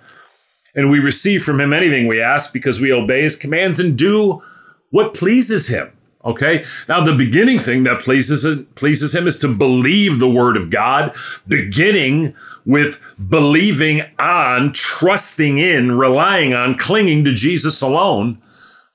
And 0.74 0.90
we 0.90 1.00
receive 1.00 1.44
from 1.44 1.62
him 1.62 1.72
anything 1.72 2.08
we 2.08 2.22
ask 2.22 2.52
because 2.52 2.82
we 2.82 2.92
obey 2.92 3.22
his 3.22 3.36
commands 3.36 3.80
and 3.80 3.98
do 3.98 4.42
what 4.90 5.14
pleases 5.14 5.68
him. 5.68 5.92
Okay. 6.26 6.66
Now, 6.90 7.02
the 7.02 7.14
beginning 7.14 7.60
thing 7.60 7.84
that 7.84 8.02
pleases, 8.02 8.64
pleases 8.74 9.14
him 9.14 9.28
is 9.28 9.38
to 9.38 9.48
believe 9.48 10.18
the 10.18 10.30
word 10.30 10.58
of 10.58 10.72
God, 10.72 11.16
beginning 11.48 12.34
with 12.66 13.00
believing 13.30 14.02
on, 14.18 14.74
trusting 14.74 15.60
in, 15.60 15.92
relying 15.92 16.54
on, 16.54 16.78
clinging 16.78 17.24
to 17.26 17.32
Jesus 17.32 17.80
alone 17.80 18.42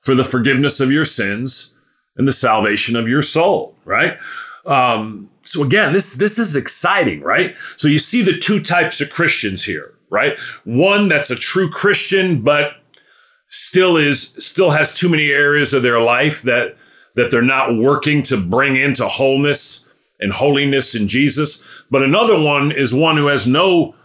for 0.01 0.13
the 0.13 0.25
forgiveness 0.25 0.81
of 0.81 0.91
your 0.91 1.05
sins 1.05 1.70
and 2.15 2.27
the 2.27 2.31
salvation 2.31 2.95
of 2.95 3.07
your 3.07 3.21
soul, 3.21 3.75
right? 3.85 4.17
Um, 4.65 5.29
so 5.41 5.63
again, 5.63 5.93
this 5.93 6.13
this 6.13 6.37
is 6.37 6.55
exciting, 6.55 7.21
right? 7.21 7.55
So 7.77 7.87
you 7.87 7.99
see 7.99 8.21
the 8.21 8.37
two 8.37 8.61
types 8.61 9.01
of 9.01 9.09
Christians 9.09 9.63
here, 9.63 9.93
right? 10.09 10.37
One 10.63 11.07
that's 11.07 11.31
a 11.31 11.35
true 11.35 11.69
Christian, 11.69 12.41
but 12.41 12.73
still 13.47 13.97
is 13.97 14.33
still 14.43 14.71
has 14.71 14.93
too 14.93 15.09
many 15.09 15.29
areas 15.29 15.73
of 15.73 15.83
their 15.83 15.99
life 15.99 16.41
that 16.43 16.77
that 17.15 17.31
they're 17.31 17.41
not 17.41 17.75
working 17.75 18.21
to 18.23 18.37
bring 18.37 18.75
into 18.75 19.07
wholeness 19.07 19.91
and 20.19 20.31
holiness 20.31 20.95
in 20.95 21.07
Jesus. 21.07 21.65
But 21.89 22.03
another 22.03 22.39
one 22.39 22.71
is 22.71 22.93
one 22.93 23.17
who 23.17 23.27
has 23.27 23.47
no 23.47 23.95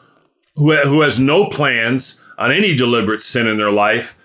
who, 0.56 0.74
who 0.74 1.02
has 1.02 1.18
no 1.18 1.46
plans 1.46 2.24
on 2.38 2.50
any 2.50 2.74
deliberate 2.74 3.20
sin 3.20 3.46
in 3.46 3.56
their 3.56 3.72
life 3.72 4.16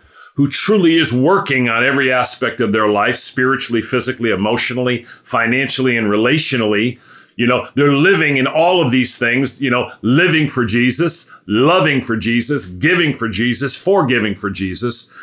who 0.42 0.50
truly 0.50 0.98
is 0.98 1.14
working 1.14 1.70
on 1.70 1.86
every 1.86 2.12
aspect 2.12 2.62
of 2.62 2.72
their 2.72 2.88
life 2.88 3.16
spiritually, 3.16 3.80
physically, 3.80 4.32
emotionally, 4.32 5.04
financially, 5.04 5.96
and 5.96 6.08
relationally. 6.08 6.98
You 7.36 7.46
know, 7.46 7.68
they're 7.76 7.94
living 7.94 8.38
in 8.38 8.48
all 8.48 8.84
of 8.84 8.90
these 8.90 9.20
things, 9.20 9.62
you 9.62 9.70
know, 9.70 9.94
living 10.02 10.50
for 10.50 10.66
Jesus, 10.66 11.32
loving 11.46 12.02
for 12.02 12.18
Jesus, 12.18 12.66
giving 12.66 13.14
for 13.14 13.30
Jesus, 13.30 13.76
forgiving 13.76 14.34
for 14.34 14.50
Jesus. 14.50 15.16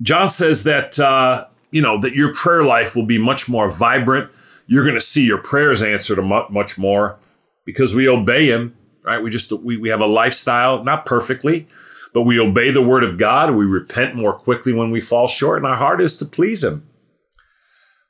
John 0.00 0.30
says 0.30 0.62
that, 0.62 0.96
uh, 1.00 1.46
you 1.72 1.82
know, 1.82 2.00
that 2.00 2.14
your 2.14 2.32
prayer 2.32 2.62
life 2.62 2.94
will 2.94 3.06
be 3.06 3.18
much 3.18 3.48
more 3.48 3.68
vibrant. 3.68 4.30
You're 4.68 4.84
going 4.84 4.94
to 4.94 5.00
see 5.00 5.24
your 5.24 5.38
prayers 5.38 5.82
answered 5.82 6.22
much 6.22 6.78
more 6.78 7.18
because 7.64 7.96
we 7.96 8.06
obey 8.06 8.46
him, 8.46 8.76
right? 9.02 9.20
We 9.20 9.28
just, 9.28 9.50
we, 9.50 9.76
we 9.76 9.88
have 9.88 10.00
a 10.00 10.06
lifestyle, 10.06 10.84
not 10.84 11.04
perfectly, 11.04 11.66
but 12.12 12.22
we 12.22 12.38
obey 12.38 12.70
the 12.70 12.82
word 12.82 13.04
of 13.04 13.18
God. 13.18 13.54
We 13.54 13.64
repent 13.64 14.14
more 14.14 14.32
quickly 14.32 14.72
when 14.72 14.90
we 14.90 15.00
fall 15.00 15.28
short, 15.28 15.58
and 15.58 15.66
our 15.66 15.76
heart 15.76 16.00
is 16.00 16.16
to 16.18 16.24
please 16.24 16.64
Him. 16.64 16.86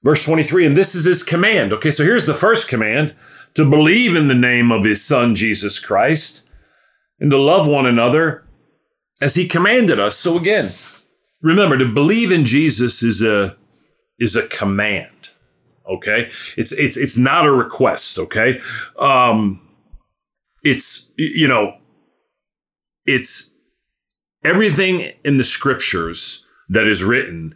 Verse 0.02 0.24
23, 0.24 0.66
and 0.66 0.76
this 0.76 0.94
is 0.94 1.04
His 1.04 1.22
command. 1.22 1.72
Okay, 1.72 1.90
so 1.90 2.04
here's 2.04 2.26
the 2.26 2.34
first 2.34 2.68
command 2.68 3.14
to 3.54 3.68
believe 3.68 4.16
in 4.16 4.28
the 4.28 4.34
name 4.34 4.70
of 4.70 4.84
His 4.84 5.04
Son, 5.04 5.34
Jesus 5.34 5.78
Christ, 5.78 6.48
and 7.18 7.30
to 7.30 7.38
love 7.38 7.66
one 7.66 7.86
another 7.86 8.46
as 9.20 9.34
He 9.34 9.46
commanded 9.46 10.00
us. 10.00 10.16
So 10.16 10.38
again, 10.38 10.72
remember, 11.42 11.76
to 11.76 11.86
believe 11.86 12.32
in 12.32 12.44
Jesus 12.44 13.02
is 13.02 13.20
a, 13.22 13.56
is 14.18 14.36
a 14.36 14.46
command. 14.48 15.30
Okay, 15.90 16.30
it's 16.56 16.70
it's 16.72 16.96
it's 16.96 17.18
not 17.18 17.46
a 17.46 17.50
request. 17.50 18.18
Okay, 18.18 18.60
um, 18.98 19.60
it's 20.62 21.10
you 21.16 21.48
know, 21.48 21.78
it's 23.06 23.49
everything 24.44 25.12
in 25.24 25.36
the 25.36 25.44
scriptures 25.44 26.46
that 26.68 26.86
is 26.86 27.02
written 27.02 27.54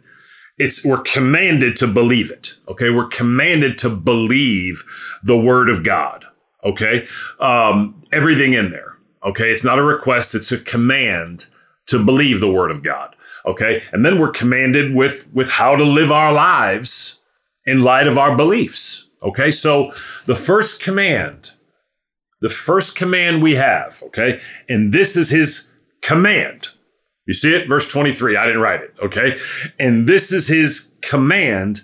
it's 0.57 0.85
we're 0.85 1.01
commanded 1.01 1.75
to 1.75 1.87
believe 1.87 2.31
it 2.31 2.53
okay? 2.67 2.89
We're 2.89 3.07
commanded 3.07 3.77
to 3.79 3.89
believe 3.89 4.83
the 5.23 5.37
word 5.37 5.69
of 5.69 5.83
god 5.83 6.25
okay? 6.63 7.07
Um, 7.39 8.03
everything 8.11 8.53
in 8.53 8.71
there 8.71 8.97
okay? 9.23 9.51
It's 9.51 9.63
not 9.63 9.79
a 9.79 9.83
request 9.83 10.35
it's 10.35 10.51
a 10.51 10.57
command 10.57 11.45
to 11.87 12.03
believe 12.03 12.39
the 12.39 12.51
word 12.51 12.71
of 12.71 12.83
god 12.83 13.15
okay? 13.45 13.83
And 13.91 14.05
then 14.05 14.19
we're 14.19 14.31
commanded 14.31 14.95
with 14.95 15.27
with 15.33 15.49
how 15.49 15.75
to 15.75 15.83
live 15.83 16.11
our 16.11 16.31
lives 16.31 17.21
in 17.65 17.81
light 17.81 18.07
of 18.07 18.17
our 18.17 18.35
beliefs 18.35 19.09
okay? 19.21 19.51
So 19.51 19.91
the 20.25 20.35
first 20.35 20.81
command 20.81 21.51
the 22.41 22.49
first 22.49 22.95
command 22.95 23.41
we 23.41 23.55
have 23.55 24.01
okay? 24.03 24.39
And 24.69 24.93
this 24.93 25.17
is 25.17 25.31
his 25.31 25.73
command 26.01 26.69
you 27.25 27.33
see 27.33 27.53
it? 27.53 27.67
Verse 27.67 27.87
23. 27.87 28.37
I 28.37 28.45
didn't 28.45 28.61
write 28.61 28.81
it. 28.81 28.93
Okay. 29.03 29.37
And 29.79 30.07
this 30.07 30.31
is 30.31 30.47
his 30.47 30.93
command 31.01 31.81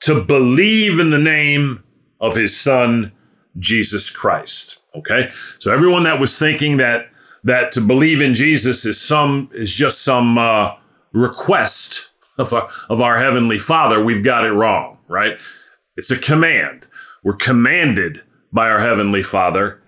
to 0.00 0.22
believe 0.22 0.98
in 0.98 1.10
the 1.10 1.18
name 1.18 1.82
of 2.20 2.34
his 2.34 2.58
son, 2.58 3.12
Jesus 3.58 4.10
Christ. 4.10 4.78
Okay. 4.94 5.30
So 5.58 5.72
everyone 5.72 6.04
that 6.04 6.20
was 6.20 6.38
thinking 6.38 6.76
that, 6.78 7.08
that 7.44 7.72
to 7.72 7.80
believe 7.80 8.20
in 8.20 8.34
Jesus 8.34 8.84
is 8.84 9.00
some, 9.00 9.50
is 9.52 9.72
just 9.72 10.02
some, 10.02 10.38
uh, 10.38 10.74
request 11.14 12.10
of 12.36 12.52
our, 12.52 12.68
of 12.90 13.00
our 13.00 13.18
heavenly 13.18 13.58
father, 13.58 14.04
we've 14.04 14.24
got 14.24 14.44
it 14.44 14.52
wrong, 14.52 14.98
right? 15.08 15.38
It's 15.96 16.10
a 16.10 16.18
command. 16.18 16.86
We're 17.22 17.36
commanded 17.36 18.22
by 18.52 18.68
our 18.68 18.80
heavenly 18.80 19.22
father 19.22 19.80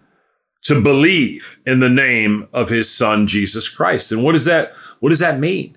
to 0.63 0.81
believe 0.81 1.61
in 1.67 1.81
the 1.81 1.89
name 1.89 2.49
of 2.53 2.71
his 2.71 2.93
son, 2.93 3.27
Jesus 3.27 3.69
Christ. 3.69 4.11
And 4.11 4.23
what 4.23 4.33
does 4.33 4.45
that, 4.47 4.73
what 5.01 5.11
does 5.11 5.19
that 5.19 5.39
mean? 5.39 5.77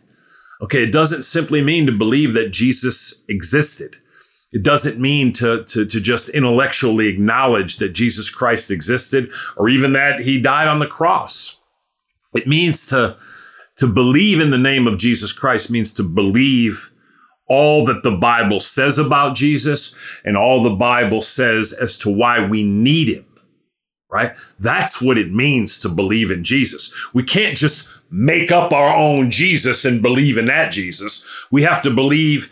Okay, 0.62 0.84
it 0.84 0.92
doesn't 0.92 1.24
simply 1.24 1.64
mean 1.64 1.86
to 1.86 1.92
believe 1.92 2.34
that 2.34 2.52
Jesus 2.52 3.24
existed. 3.30 3.96
It 4.52 4.64
doesn't 4.64 5.00
mean 5.00 5.32
to, 5.34 5.64
to, 5.66 5.86
to 5.86 6.00
just 6.02 6.30
intellectually 6.30 7.08
acknowledge 7.08 7.78
that 7.78 7.90
Jesus 7.90 8.30
Christ 8.30 8.72
existed 8.72 9.32
or 9.56 9.70
even 9.70 9.94
that 9.94 10.22
he 10.22 10.42
died 10.42 10.68
on 10.68 10.80
the 10.80 10.88
cross. 10.88 11.62
It 12.34 12.48
means 12.48 12.88
to, 12.88 13.16
to 13.78 13.88
believe 13.88 14.40
in 14.40 14.50
the 14.50 14.58
name 14.58 14.88
of 14.88 14.98
Jesus 14.98 15.32
Christ 15.32 15.70
means 15.70 15.94
to 15.94 16.04
believe 16.04 16.92
all 17.48 17.86
that 17.86 18.04
the 18.04 18.12
Bible 18.12 18.60
says 18.60 18.98
about 18.98 19.36
Jesus 19.36 19.96
and 20.26 20.36
all 20.36 20.62
the 20.62 20.70
Bible 20.72 21.22
says 21.22 21.72
as 21.72 21.96
to 21.98 22.10
why 22.10 22.46
we 22.46 22.64
need 22.64 23.08
him 23.08 23.26
right? 24.10 24.36
That's 24.60 25.02
what 25.02 25.18
it 25.18 25.32
means 25.32 25.80
to 25.82 25.90
believe 25.90 26.32
in 26.32 26.44
Jesus. 26.44 26.92
We 27.14 27.24
can't 27.24 27.56
just 27.56 27.99
make 28.10 28.52
up 28.52 28.72
our 28.72 28.96
own 28.96 29.32
Jesus 29.32 29.86
and 29.86 30.02
believe 30.02 30.38
in 30.38 30.46
that 30.46 30.72
Jesus. 30.72 31.26
We 31.52 31.64
have 31.64 31.82
to 31.84 31.90
believe 31.90 32.52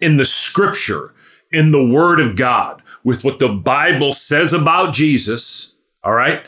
in 0.00 0.16
the 0.16 0.24
scripture, 0.24 1.14
in 1.50 1.70
the 1.72 1.84
word 1.84 2.20
of 2.20 2.36
God, 2.36 2.82
with 3.04 3.24
what 3.24 3.38
the 3.38 3.48
Bible 3.48 4.12
says 4.12 4.52
about 4.52 4.92
Jesus, 4.92 5.76
all 6.04 6.12
right? 6.12 6.42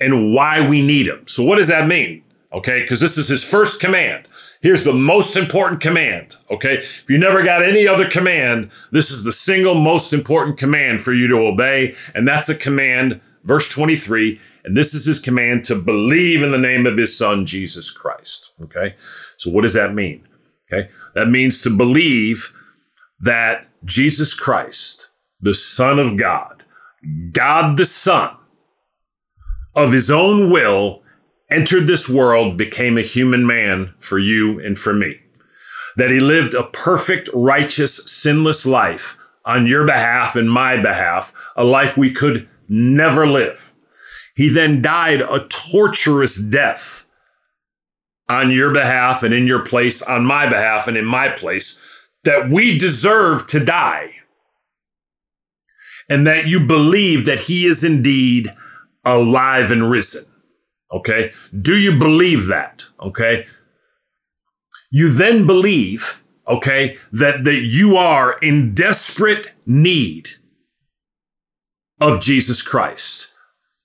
And 0.00 0.34
why 0.34 0.66
we 0.66 0.84
need 0.84 1.06
him. 1.06 1.26
So, 1.26 1.44
what 1.44 1.56
does 1.56 1.68
that 1.68 1.86
mean? 1.86 2.22
Okay, 2.52 2.82
because 2.82 3.00
this 3.00 3.18
is 3.18 3.28
his 3.28 3.42
first 3.42 3.80
command. 3.80 4.28
Here's 4.60 4.84
the 4.84 4.92
most 4.92 5.36
important 5.36 5.80
command. 5.80 6.36
Okay, 6.50 6.78
if 6.78 7.04
you 7.08 7.18
never 7.18 7.42
got 7.42 7.64
any 7.64 7.86
other 7.86 8.08
command, 8.08 8.70
this 8.92 9.10
is 9.10 9.24
the 9.24 9.32
single 9.32 9.74
most 9.74 10.12
important 10.12 10.56
command 10.56 11.00
for 11.00 11.12
you 11.12 11.26
to 11.28 11.36
obey. 11.36 11.94
And 12.14 12.26
that's 12.26 12.48
a 12.48 12.54
command 12.54 13.20
verse 13.44 13.68
23, 13.68 14.40
and 14.64 14.76
this 14.76 14.94
is 14.94 15.04
his 15.04 15.18
command 15.18 15.64
to 15.64 15.74
believe 15.74 16.42
in 16.42 16.50
the 16.50 16.58
name 16.58 16.86
of 16.86 16.96
his 16.96 17.16
son, 17.16 17.44
Jesus 17.44 17.90
Christ. 17.90 18.52
Okay. 18.62 18.94
So 19.36 19.50
what 19.50 19.62
does 19.62 19.74
that 19.74 19.94
mean? 19.94 20.26
Okay. 20.72 20.88
That 21.14 21.28
means 21.28 21.60
to 21.60 21.70
believe 21.70 22.54
that 23.20 23.68
Jesus 23.84 24.32
Christ, 24.32 25.10
the 25.40 25.54
Son 25.54 25.98
of 25.98 26.16
God, 26.16 26.64
God 27.32 27.76
the 27.76 27.84
Son, 27.84 28.36
of 29.74 29.92
his 29.92 30.10
own 30.10 30.50
will, 30.50 31.02
entered 31.50 31.86
this 31.86 32.08
world, 32.08 32.56
became 32.56 32.96
a 32.96 33.02
human 33.02 33.46
man 33.46 33.92
for 33.98 34.18
you 34.18 34.58
and 34.60 34.78
for 34.78 34.94
me. 34.94 35.20
That 35.96 36.10
he 36.10 36.20
lived 36.20 36.54
a 36.54 36.64
perfect, 36.64 37.28
righteous, 37.34 38.10
sinless 38.10 38.64
life 38.64 39.18
on 39.44 39.66
your 39.66 39.84
behalf 39.84 40.36
and 40.36 40.50
my 40.50 40.80
behalf, 40.80 41.32
a 41.54 41.64
life 41.64 41.96
we 41.96 42.10
could 42.10 42.48
never 42.68 43.26
live. 43.26 43.73
He 44.34 44.48
then 44.48 44.82
died 44.82 45.20
a 45.20 45.46
torturous 45.48 46.36
death 46.36 47.06
on 48.28 48.50
your 48.50 48.72
behalf 48.72 49.22
and 49.22 49.32
in 49.32 49.46
your 49.46 49.64
place, 49.64 50.02
on 50.02 50.24
my 50.24 50.48
behalf 50.48 50.88
and 50.88 50.96
in 50.96 51.04
my 51.04 51.28
place, 51.28 51.80
that 52.24 52.50
we 52.50 52.76
deserve 52.76 53.46
to 53.48 53.64
die. 53.64 54.16
And 56.08 56.26
that 56.26 56.46
you 56.46 56.60
believe 56.60 57.24
that 57.26 57.40
he 57.40 57.64
is 57.64 57.82
indeed 57.82 58.52
alive 59.04 59.70
and 59.70 59.90
risen. 59.90 60.24
Okay. 60.92 61.32
Do 61.58 61.76
you 61.76 61.98
believe 61.98 62.46
that? 62.46 62.86
Okay. 63.00 63.46
You 64.90 65.10
then 65.10 65.46
believe, 65.46 66.22
okay, 66.46 66.96
that, 67.10 67.42
that 67.44 67.62
you 67.62 67.96
are 67.96 68.38
in 68.38 68.74
desperate 68.74 69.50
need 69.66 70.30
of 72.00 72.20
Jesus 72.20 72.62
Christ. 72.62 73.33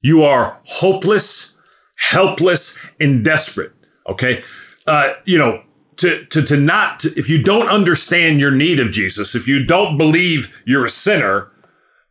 You 0.01 0.23
are 0.23 0.59
hopeless, 0.65 1.57
helpless, 1.97 2.79
and 2.99 3.23
desperate. 3.23 3.73
Okay. 4.07 4.43
Uh, 4.87 5.13
you 5.25 5.37
know, 5.37 5.63
to, 5.97 6.25
to, 6.25 6.41
to 6.43 6.57
not, 6.57 7.01
to, 7.01 7.13
if 7.17 7.29
you 7.29 7.43
don't 7.43 7.67
understand 7.67 8.39
your 8.39 8.51
need 8.51 8.79
of 8.79 8.91
Jesus, 8.91 9.35
if 9.35 9.47
you 9.47 9.65
don't 9.65 9.97
believe 9.97 10.61
you're 10.65 10.85
a 10.85 10.89
sinner, 10.89 11.51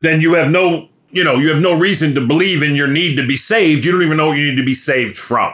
then 0.03 0.21
you 0.21 0.35
have 0.35 0.51
no, 0.51 0.89
you 1.11 1.25
know, 1.25 1.37
you 1.37 1.49
have 1.49 1.63
no 1.63 1.73
reason 1.73 2.15
to 2.15 2.21
believe 2.21 2.63
in 2.63 2.75
your 2.75 2.87
need 2.87 3.17
to 3.17 3.27
be 3.27 3.37
saved. 3.37 3.85
You 3.85 3.93
don't 3.93 4.03
even 4.03 4.19
know 4.19 4.29
what 4.29 4.39
you 4.39 4.51
need 4.51 4.59
to 4.59 4.65
be 4.65 4.75
saved 4.75 5.17
from, 5.17 5.53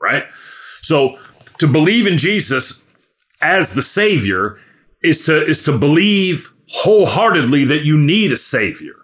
right? 0.00 0.24
So 0.80 1.18
to 1.58 1.66
believe 1.66 2.06
in 2.06 2.16
Jesus 2.16 2.82
as 3.42 3.74
the 3.74 3.82
Savior 3.82 4.58
is 5.02 5.24
to, 5.26 5.44
is 5.44 5.62
to 5.64 5.76
believe 5.76 6.53
wholeheartedly 6.68 7.64
that 7.64 7.84
you 7.84 7.98
need 7.98 8.32
a 8.32 8.36
Savior. 8.36 8.94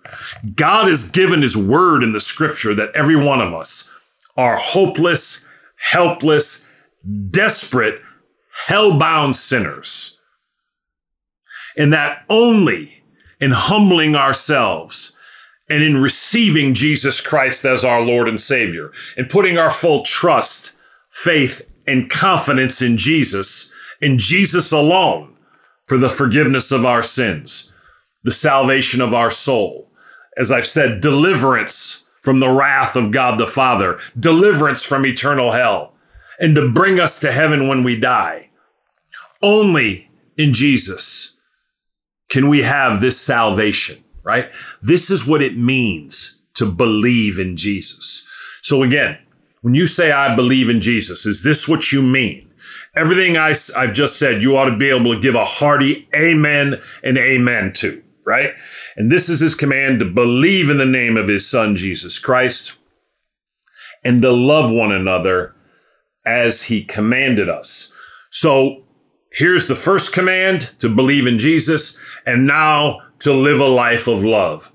God 0.55 0.89
has 0.89 1.11
given 1.11 1.43
His 1.43 1.57
word 1.57 2.03
in 2.03 2.13
the 2.13 2.21
scripture 2.21 2.75
that 2.75 2.91
every 2.95 3.17
one 3.17 3.41
of 3.41 3.53
us 3.53 3.93
are 4.37 4.57
hopeless, 4.57 5.49
helpless, 5.77 6.71
desperate, 7.31 8.01
hell-bound 8.67 9.37
sinners. 9.37 10.19
And 11.77 11.93
that 11.93 12.25
only 12.29 13.03
in 13.41 13.53
humbling 13.53 14.17
ourselves 14.17 15.17
and 15.69 15.83
in 15.83 15.99
receiving 15.99 16.75
Jesus 16.75 17.21
Christ 17.21 17.65
as 17.65 17.85
our 17.85 18.01
Lord 18.01 18.29
and 18.29 18.41
Savior 18.41 18.91
and 19.17 19.31
putting 19.31 19.57
our 19.57 19.71
full 19.71 20.03
trust, 20.03 20.73
faith, 21.11 21.63
and 21.87 22.11
confidence 22.11 22.83
in 22.83 22.97
Jesus, 22.97 23.73
in 24.01 24.19
Jesus 24.19 24.73
alone, 24.73 25.37
for 25.91 25.99
the 25.99 26.09
forgiveness 26.09 26.71
of 26.71 26.87
our 26.87 27.03
sins, 27.03 27.73
the 28.23 28.31
salvation 28.31 29.01
of 29.01 29.13
our 29.13 29.29
soul. 29.29 29.91
As 30.39 30.53
I've 30.53 30.69
said, 30.69 31.01
deliverance 31.01 32.09
from 32.23 32.39
the 32.39 32.49
wrath 32.49 32.95
of 32.95 33.11
God 33.11 33.41
the 33.41 33.47
Father, 33.49 33.99
deliverance 34.17 34.85
from 34.85 35.05
eternal 35.05 35.51
hell, 35.51 35.95
and 36.39 36.55
to 36.55 36.69
bring 36.69 37.01
us 37.01 37.19
to 37.19 37.33
heaven 37.33 37.67
when 37.67 37.83
we 37.83 37.99
die. 37.99 38.51
Only 39.43 40.09
in 40.37 40.53
Jesus 40.53 41.41
can 42.29 42.49
we 42.49 42.63
have 42.63 43.01
this 43.01 43.21
salvation, 43.21 44.05
right? 44.23 44.49
This 44.81 45.11
is 45.11 45.27
what 45.27 45.43
it 45.43 45.59
means 45.59 46.41
to 46.55 46.67
believe 46.67 47.37
in 47.37 47.57
Jesus. 47.57 48.29
So 48.63 48.85
again, 48.85 49.19
when 49.63 49.75
you 49.75 49.89
say, 49.89 50.13
I 50.13 50.37
believe 50.37 50.69
in 50.69 50.81
Jesus, 50.81 51.27
is 51.27 51.43
this 51.43 51.67
what 51.67 51.91
you 51.91 52.01
mean? 52.01 52.49
Everything 52.97 53.37
I, 53.37 53.55
I've 53.77 53.93
just 53.93 54.19
said, 54.19 54.43
you 54.43 54.57
ought 54.57 54.69
to 54.71 54.77
be 54.77 54.91
able 54.91 55.15
to 55.15 55.21
give 55.21 55.35
a 55.35 55.45
hearty 55.45 56.09
amen 56.15 56.81
and 57.05 57.17
amen 57.17 57.73
to, 57.75 58.03
right? 58.27 58.53
And 58.97 59.11
this 59.11 59.29
is 59.29 59.41
his 59.41 59.55
command 59.55 60.01
to 60.01 60.05
believe 60.05 60.69
in 60.69 60.79
the 60.79 60.87
name 60.87 61.17
of 61.17 61.29
his 61.29 61.49
son, 61.49 61.77
Jesus 61.77 62.19
Christ, 62.19 62.73
and 64.03 64.21
to 64.23 64.33
love 64.33 64.71
one 64.71 64.93
another 64.93 65.55
as 66.27 66.65
he 66.65 66.83
commanded 66.85 67.49
us. 67.49 67.95
So 68.31 68.85
here's 69.33 69.69
the 69.69 69.77
first 69.77 70.13
command 70.13 70.73
to 70.81 70.89
believe 70.89 71.27
in 71.27 71.39
Jesus, 71.39 71.99
and 72.27 72.47
now 72.47 73.01
to 73.21 73.33
live 73.33 73.61
a 73.61 73.69
life 73.69 74.09
of 74.09 74.25
love. 74.25 74.73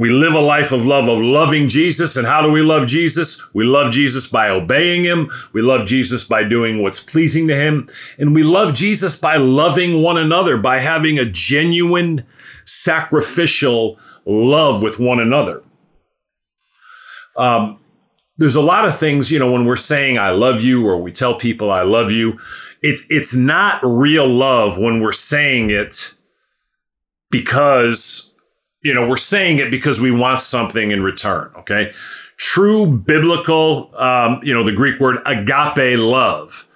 We 0.00 0.08
live 0.08 0.32
a 0.32 0.40
life 0.40 0.72
of 0.72 0.86
love, 0.86 1.08
of 1.08 1.20
loving 1.20 1.68
Jesus. 1.68 2.16
And 2.16 2.26
how 2.26 2.40
do 2.40 2.50
we 2.50 2.62
love 2.62 2.86
Jesus? 2.86 3.38
We 3.52 3.64
love 3.64 3.92
Jesus 3.92 4.26
by 4.26 4.48
obeying 4.48 5.04
him. 5.04 5.30
We 5.52 5.60
love 5.60 5.86
Jesus 5.86 6.24
by 6.24 6.42
doing 6.42 6.80
what's 6.80 7.00
pleasing 7.00 7.46
to 7.48 7.54
him. 7.54 7.86
And 8.16 8.34
we 8.34 8.42
love 8.42 8.72
Jesus 8.72 9.14
by 9.14 9.36
loving 9.36 10.02
one 10.02 10.16
another, 10.16 10.56
by 10.56 10.78
having 10.78 11.18
a 11.18 11.26
genuine, 11.26 12.24
sacrificial 12.64 13.98
love 14.24 14.82
with 14.82 14.98
one 14.98 15.20
another. 15.20 15.62
Um, 17.36 17.78
there's 18.38 18.54
a 18.54 18.62
lot 18.62 18.86
of 18.86 18.96
things, 18.96 19.30
you 19.30 19.38
know, 19.38 19.52
when 19.52 19.66
we're 19.66 19.76
saying 19.76 20.16
I 20.16 20.30
love 20.30 20.62
you 20.62 20.86
or 20.86 20.96
we 20.96 21.12
tell 21.12 21.34
people 21.34 21.70
I 21.70 21.82
love 21.82 22.10
you, 22.10 22.38
it's 22.80 23.04
it's 23.10 23.34
not 23.34 23.82
real 23.84 24.26
love 24.26 24.78
when 24.78 25.02
we're 25.02 25.12
saying 25.12 25.68
it 25.68 26.14
because 27.30 28.29
you 28.82 28.94
know, 28.94 29.06
we're 29.06 29.16
saying 29.16 29.58
it 29.58 29.70
because 29.70 30.00
we 30.00 30.10
want 30.10 30.40
something 30.40 30.90
in 30.90 31.02
return. 31.02 31.50
Okay. 31.58 31.92
True 32.36 32.86
biblical, 32.86 33.90
um, 33.96 34.40
you 34.42 34.54
know, 34.54 34.64
the 34.64 34.72
Greek 34.72 34.98
word 34.98 35.18
agape 35.26 35.98
love 35.98 36.66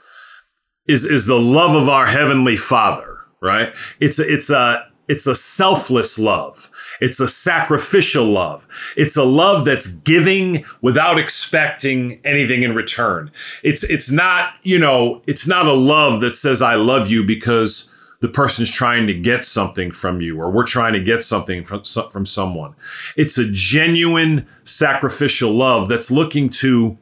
is, 0.86 1.04
is 1.04 1.26
the 1.26 1.40
love 1.40 1.74
of 1.74 1.88
our 1.88 2.06
heavenly 2.06 2.56
father, 2.56 3.16
right? 3.40 3.74
It's 4.00 4.18
a, 4.18 4.30
it's 4.30 4.50
a, 4.50 4.86
it's 5.08 5.26
a 5.26 5.34
selfless 5.34 6.18
love. 6.18 6.70
It's 7.00 7.20
a 7.20 7.28
sacrificial 7.28 8.24
love. 8.24 8.66
It's 8.96 9.16
a 9.16 9.24
love 9.24 9.64
that's 9.64 9.86
giving 9.86 10.64
without 10.80 11.18
expecting 11.18 12.20
anything 12.24 12.62
in 12.62 12.74
return. 12.74 13.30
It's, 13.62 13.82
it's 13.84 14.10
not, 14.10 14.54
you 14.62 14.78
know, 14.78 15.22
it's 15.26 15.46
not 15.46 15.66
a 15.66 15.74
love 15.74 16.20
that 16.20 16.36
says, 16.36 16.62
I 16.62 16.74
love 16.74 17.08
you 17.08 17.24
because 17.24 17.93
the 18.24 18.30
person's 18.30 18.70
trying 18.70 19.06
to 19.06 19.12
get 19.12 19.44
something 19.44 19.90
from 19.90 20.22
you 20.22 20.40
or 20.40 20.50
we're 20.50 20.64
trying 20.64 20.94
to 20.94 20.98
get 20.98 21.22
something 21.22 21.62
from, 21.62 21.82
from 21.84 22.24
someone. 22.24 22.74
It's 23.18 23.36
a 23.36 23.44
genuine 23.52 24.46
sacrificial 24.62 25.52
love 25.52 25.88
that's 25.88 26.10
looking 26.10 26.48
to, 26.48 26.96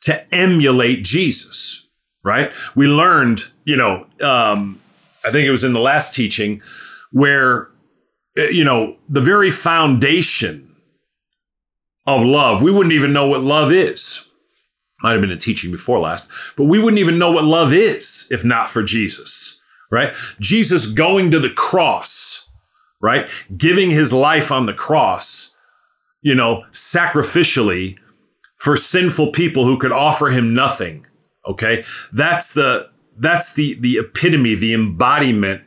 to 0.00 0.34
emulate 0.34 1.04
Jesus, 1.04 1.86
right? 2.22 2.50
We 2.74 2.86
learned, 2.86 3.44
you 3.64 3.76
know, 3.76 4.06
um, 4.22 4.80
I 5.22 5.30
think 5.30 5.46
it 5.46 5.50
was 5.50 5.64
in 5.64 5.74
the 5.74 5.80
last 5.80 6.14
teaching 6.14 6.62
where, 7.12 7.68
eh, 8.38 8.48
you 8.48 8.64
know, 8.64 8.96
the 9.06 9.20
very 9.20 9.50
foundation 9.50 10.74
of 12.06 12.24
love, 12.24 12.62
we 12.62 12.72
wouldn't 12.72 12.94
even 12.94 13.12
know 13.12 13.26
what 13.26 13.42
love 13.42 13.70
is. 13.70 14.30
Might 15.02 15.12
have 15.12 15.20
been 15.20 15.30
a 15.30 15.36
teaching 15.36 15.70
before 15.70 16.00
last, 16.00 16.30
but 16.56 16.64
we 16.64 16.78
wouldn't 16.78 17.00
even 17.00 17.18
know 17.18 17.32
what 17.32 17.44
love 17.44 17.74
is 17.74 18.26
if 18.30 18.46
not 18.46 18.70
for 18.70 18.82
Jesus 18.82 19.60
right? 19.94 20.14
Jesus 20.40 20.90
going 20.90 21.30
to 21.30 21.38
the 21.38 21.50
cross, 21.50 22.50
right? 23.00 23.30
Giving 23.56 23.90
his 23.90 24.12
life 24.12 24.50
on 24.50 24.66
the 24.66 24.74
cross, 24.74 25.56
you 26.20 26.34
know, 26.34 26.64
sacrificially 26.72 27.96
for 28.56 28.76
sinful 28.76 29.30
people 29.30 29.64
who 29.64 29.78
could 29.78 29.92
offer 29.92 30.30
him 30.30 30.52
nothing. 30.54 31.06
Okay. 31.46 31.84
That's 32.12 32.54
the, 32.54 32.90
that's 33.16 33.54
the, 33.54 33.74
the 33.80 33.98
epitome, 33.98 34.54
the 34.54 34.74
embodiment 34.74 35.62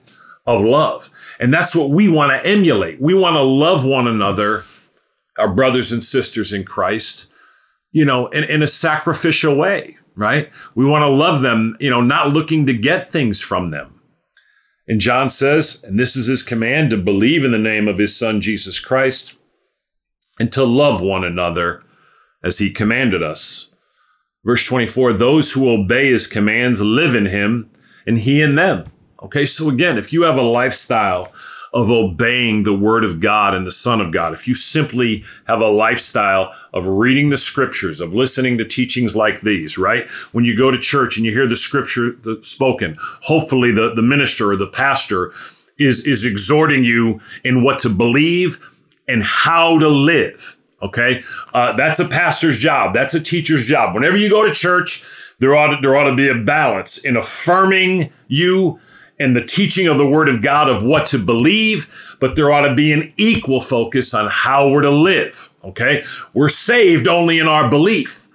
of 0.46 0.62
love. 0.62 1.10
And 1.40 1.54
that's 1.54 1.76
what 1.76 1.90
we 1.90 2.08
want 2.08 2.32
to 2.32 2.50
emulate. 2.50 3.00
We 3.00 3.14
want 3.14 3.36
to 3.36 3.44
love 3.44 3.86
one 3.86 4.08
another, 4.08 4.64
our 5.38 5.48
brothers 5.48 5.92
and 5.92 6.04
sisters 6.04 6.52
in 6.52 6.64
Christ, 6.64 7.32
you 7.92 8.04
know, 8.04 8.28
in, 8.28 8.44
in 8.44 8.64
a 8.64 8.68
sacrificial 8.68 9.56
way, 9.56 9.98
right? 10.16 10.50
We 10.74 10.86
want 10.86 11.04
to 11.04 11.10
love 11.10 11.42
them, 11.42 11.78
you 11.80 11.90
know, 11.90 12.02
not 12.02 12.34
looking 12.34 12.66
to 12.66 12.74
get 12.74 13.10
things 13.10 13.40
from 13.40 13.72
them. 13.72 13.97
And 14.88 15.02
John 15.02 15.30
says, 15.30 15.84
and 15.84 16.00
this 16.00 16.16
is 16.16 16.28
his 16.28 16.44
command 16.44 16.92
to 16.92 16.98
believe 16.98 17.44
in 17.44 17.52
the 17.52 17.58
name 17.58 17.88
of 17.88 17.98
his 17.98 18.16
son 18.18 18.40
Jesus 18.40 18.80
Christ 18.80 19.36
and 20.40 20.52
to 20.54 20.64
love 20.64 21.02
one 21.02 21.24
another 21.24 21.84
as 22.44 22.60
he 22.60 22.72
commanded 22.72 23.22
us. 23.22 23.74
Verse 24.46 24.64
24, 24.64 25.14
those 25.14 25.52
who 25.52 25.70
obey 25.70 26.12
his 26.12 26.26
commands 26.26 26.82
live 26.82 27.16
in 27.16 27.26
him 27.26 27.70
and 28.06 28.20
he 28.20 28.42
in 28.42 28.56
them. 28.56 28.86
Okay, 29.22 29.46
so 29.46 29.70
again, 29.70 29.98
if 29.98 30.14
you 30.14 30.22
have 30.22 30.38
a 30.38 30.42
lifestyle 30.42 31.34
of 31.74 31.92
obeying 31.92 32.64
the 32.64 32.74
word 32.74 33.04
of 33.04 33.20
God 33.20 33.54
and 33.54 33.66
the 33.66 33.72
Son 33.72 34.02
of 34.02 34.12
God, 34.12 34.34
if 34.34 34.48
you 34.48 34.54
simply 34.54 35.24
have 35.46 35.62
a 35.62 35.68
lifestyle 35.68 36.54
of 36.74 36.88
reading 36.88 37.30
the 37.30 37.38
scriptures, 37.38 38.02
of 38.02 38.14
listening 38.14 38.58
to 38.58 38.66
teachings 38.66 39.16
like 39.16 39.42
these, 39.42 39.78
right? 39.78 40.08
When 40.32 40.46
you 40.46 40.58
go 40.58 40.72
to 40.72 40.78
church 40.78 41.18
and 41.18 41.26
you 41.26 41.32
hear 41.32 41.48
the 41.48 41.56
scripture 41.56 42.16
spoken, 42.42 42.98
hopefully 43.00 43.72
the, 43.72 43.94
the 43.94 44.02
minister 44.02 44.52
or 44.52 44.58
the 44.58 44.68
pastor 44.68 45.34
is, 45.78 46.06
is 46.06 46.26
exhorting 46.26 46.84
you 46.84 47.20
in 47.44 47.64
what 47.64 47.80
to 47.80 47.90
believe 47.90 48.60
and 49.08 49.24
how 49.24 49.78
to 49.80 49.88
live. 49.88 50.58
Okay. 50.82 51.24
Uh, 51.54 51.74
that's 51.74 52.00
a 52.00 52.08
pastor's 52.08 52.58
job. 52.58 52.94
That's 52.94 53.14
a 53.14 53.20
teacher's 53.20 53.64
job. 53.64 53.96
Whenever 53.96 54.16
you 54.16 54.30
go 54.30 54.46
to 54.46 54.54
church, 54.54 55.04
there 55.40 55.56
ought 55.56 55.76
to, 55.76 55.78
there 55.82 55.96
ought 55.96 56.10
to 56.10 56.16
be 56.16 56.30
a 56.30 56.36
balance 56.36 56.98
in 56.98 57.18
affirming 57.18 58.12
you 58.28 58.80
and 59.20 59.36
the 59.36 59.44
teaching 59.44 59.88
of 59.88 59.98
the 59.98 60.08
Word 60.08 60.30
of 60.30 60.42
God 60.42 60.70
of 60.70 60.84
what 60.84 61.06
to 61.08 61.18
believe, 61.18 62.18
but 62.20 62.36
there 62.36 62.52
ought 62.52 62.68
to 62.68 62.76
be 62.76 62.94
an 62.94 63.14
equal 63.18 63.62
focus 63.62 64.14
on 64.14 64.30
how 64.30 64.70
we're 64.70 64.82
to 64.82 64.92
live. 64.92 65.50
Okay? 65.64 66.04
We're 66.34 66.50
saved 66.50 67.08
only 67.08 67.40
in 67.40 67.48
our 67.48 67.70
belief, 67.70 68.28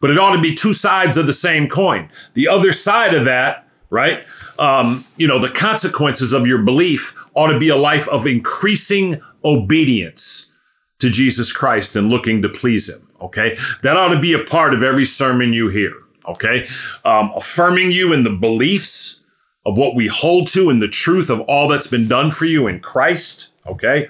but 0.00 0.10
it 0.10 0.18
ought 0.18 0.36
to 0.36 0.40
be 0.40 0.54
two 0.54 0.72
sides 0.72 1.16
of 1.16 1.26
the 1.26 1.32
same 1.32 1.68
coin. 1.68 2.08
The 2.34 2.48
other 2.48 2.72
side 2.72 3.14
of 3.14 3.24
that, 3.24 3.68
right? 3.90 4.24
Um, 4.58 5.04
you 5.16 5.26
know, 5.26 5.38
the 5.38 5.50
consequences 5.50 6.32
of 6.32 6.46
your 6.46 6.58
belief 6.58 7.16
ought 7.34 7.48
to 7.48 7.58
be 7.58 7.68
a 7.68 7.76
life 7.76 8.06
of 8.08 8.26
increasing 8.26 9.20
obedience 9.44 10.54
to 10.98 11.10
Jesus 11.10 11.52
Christ 11.52 11.96
and 11.96 12.08
looking 12.08 12.42
to 12.42 12.48
please 12.48 12.88
Him. 12.88 13.08
Okay? 13.20 13.56
That 13.82 13.96
ought 13.96 14.14
to 14.14 14.20
be 14.20 14.32
a 14.32 14.44
part 14.44 14.74
of 14.74 14.82
every 14.82 15.04
sermon 15.04 15.52
you 15.52 15.68
hear. 15.68 15.92
Okay? 16.26 16.68
Um, 17.04 17.32
affirming 17.34 17.90
you 17.90 18.12
in 18.12 18.22
the 18.22 18.30
beliefs 18.30 19.24
of 19.66 19.76
what 19.76 19.94
we 19.94 20.06
hold 20.06 20.46
to 20.48 20.70
and 20.70 20.80
the 20.80 20.88
truth 20.88 21.30
of 21.30 21.40
all 21.42 21.68
that's 21.68 21.86
been 21.86 22.08
done 22.08 22.30
for 22.30 22.44
you 22.44 22.66
in 22.66 22.80
Christ, 22.80 23.52
okay? 23.66 24.08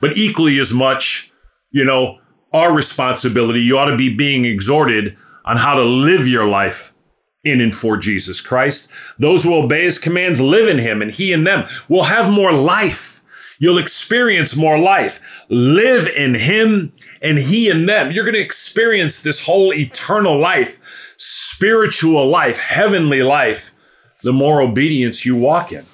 But 0.00 0.16
equally 0.16 0.58
as 0.58 0.72
much, 0.72 1.32
you 1.70 1.84
know, 1.84 2.18
our 2.52 2.72
responsibility, 2.72 3.60
you 3.60 3.78
ought 3.78 3.90
to 3.90 3.96
be 3.96 4.14
being 4.14 4.44
exhorted 4.44 5.16
on 5.44 5.58
how 5.58 5.74
to 5.74 5.82
live 5.82 6.26
your 6.26 6.48
life 6.48 6.94
in 7.44 7.60
and 7.60 7.74
for 7.74 7.96
Jesus 7.96 8.40
Christ. 8.40 8.90
Those 9.18 9.44
who 9.44 9.54
obey 9.54 9.84
his 9.84 9.98
commands 9.98 10.40
live 10.40 10.68
in 10.68 10.78
him, 10.78 11.02
and 11.02 11.10
he 11.10 11.32
and 11.32 11.46
them 11.46 11.68
will 11.88 12.04
have 12.04 12.30
more 12.30 12.52
life. 12.52 13.22
You'll 13.58 13.78
experience 13.78 14.56
more 14.56 14.78
life. 14.78 15.20
Live 15.48 16.06
in 16.08 16.34
him 16.34 16.92
and 17.22 17.38
he 17.38 17.70
and 17.70 17.88
them. 17.88 18.10
You're 18.10 18.24
going 18.24 18.34
to 18.34 18.40
experience 18.40 19.22
this 19.22 19.44
whole 19.44 19.72
eternal 19.72 20.38
life, 20.38 20.78
spiritual 21.16 22.28
life, 22.28 22.58
heavenly 22.58 23.22
life 23.22 23.72
the 24.26 24.32
more 24.32 24.60
obedience 24.60 25.24
you 25.24 25.36
walk 25.36 25.70
in. 25.70 25.86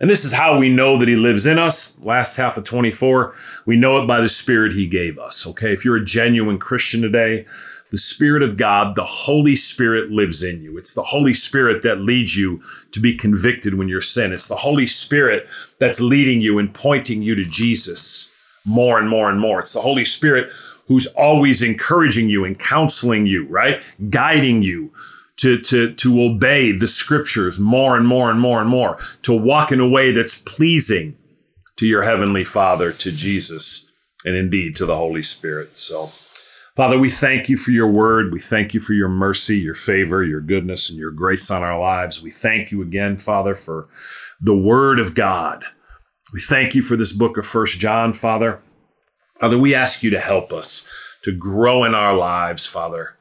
And 0.00 0.10
this 0.10 0.24
is 0.24 0.32
how 0.32 0.58
we 0.58 0.68
know 0.68 0.98
that 0.98 1.06
he 1.06 1.14
lives 1.14 1.46
in 1.46 1.60
us. 1.60 1.96
Last 2.00 2.36
half 2.36 2.56
of 2.56 2.64
24, 2.64 3.36
we 3.66 3.76
know 3.76 4.02
it 4.02 4.06
by 4.08 4.20
the 4.20 4.28
Spirit 4.28 4.72
he 4.72 4.88
gave 4.88 5.16
us. 5.16 5.46
Okay, 5.46 5.72
if 5.72 5.84
you're 5.84 5.98
a 5.98 6.04
genuine 6.04 6.58
Christian 6.58 7.00
today, 7.00 7.46
the 7.92 7.98
Spirit 7.98 8.42
of 8.42 8.56
God, 8.56 8.96
the 8.96 9.04
Holy 9.04 9.54
Spirit 9.54 10.10
lives 10.10 10.42
in 10.42 10.60
you. 10.60 10.76
It's 10.76 10.92
the 10.92 11.04
Holy 11.04 11.32
Spirit 11.32 11.84
that 11.84 12.00
leads 12.00 12.36
you 12.36 12.62
to 12.90 12.98
be 12.98 13.14
convicted 13.14 13.74
when 13.74 13.88
you're 13.88 14.00
sin. 14.00 14.32
It's 14.32 14.48
the 14.48 14.56
Holy 14.56 14.86
Spirit 14.86 15.46
that's 15.78 16.00
leading 16.00 16.40
you 16.40 16.58
and 16.58 16.74
pointing 16.74 17.22
you 17.22 17.36
to 17.36 17.44
Jesus 17.44 18.34
more 18.66 18.98
and 18.98 19.08
more 19.08 19.30
and 19.30 19.38
more. 19.38 19.60
It's 19.60 19.74
the 19.74 19.82
Holy 19.82 20.04
Spirit 20.04 20.50
who's 20.88 21.06
always 21.06 21.62
encouraging 21.62 22.28
you 22.28 22.44
and 22.44 22.58
counseling 22.58 23.24
you, 23.24 23.46
right? 23.46 23.84
Guiding 24.10 24.62
you 24.62 24.92
to, 25.40 25.58
to, 25.58 25.94
to 25.94 26.22
obey 26.22 26.70
the 26.70 26.86
scriptures 26.86 27.58
more 27.58 27.96
and 27.96 28.06
more 28.06 28.30
and 28.30 28.38
more 28.38 28.60
and 28.60 28.68
more, 28.68 28.98
to 29.22 29.32
walk 29.32 29.72
in 29.72 29.80
a 29.80 29.88
way 29.88 30.12
that's 30.12 30.38
pleasing 30.38 31.16
to 31.76 31.86
your 31.86 32.02
heavenly 32.02 32.44
Father, 32.44 32.92
to 32.92 33.10
Jesus, 33.10 33.90
and 34.24 34.36
indeed 34.36 34.76
to 34.76 34.84
the 34.84 34.96
Holy 34.96 35.22
Spirit. 35.22 35.78
So, 35.78 36.10
Father, 36.76 36.98
we 36.98 37.08
thank 37.08 37.48
you 37.48 37.56
for 37.56 37.70
your 37.70 37.90
word. 37.90 38.34
We 38.34 38.38
thank 38.38 38.74
you 38.74 38.80
for 38.80 38.92
your 38.92 39.08
mercy, 39.08 39.56
your 39.56 39.74
favor, 39.74 40.22
your 40.22 40.42
goodness, 40.42 40.90
and 40.90 40.98
your 40.98 41.10
grace 41.10 41.50
on 41.50 41.62
our 41.62 41.78
lives. 41.78 42.22
We 42.22 42.30
thank 42.30 42.70
you 42.70 42.82
again, 42.82 43.16
Father, 43.16 43.54
for 43.54 43.88
the 44.42 44.56
word 44.56 44.98
of 44.98 45.14
God. 45.14 45.64
We 46.34 46.40
thank 46.40 46.74
you 46.74 46.82
for 46.82 46.96
this 46.96 47.14
book 47.14 47.38
of 47.38 47.46
First 47.46 47.78
John, 47.78 48.12
Father. 48.12 48.60
Father, 49.40 49.58
we 49.58 49.74
ask 49.74 50.02
you 50.02 50.10
to 50.10 50.20
help 50.20 50.52
us 50.52 50.86
to 51.22 51.32
grow 51.32 51.82
in 51.84 51.94
our 51.94 52.14
lives, 52.14 52.66
Father 52.66 53.16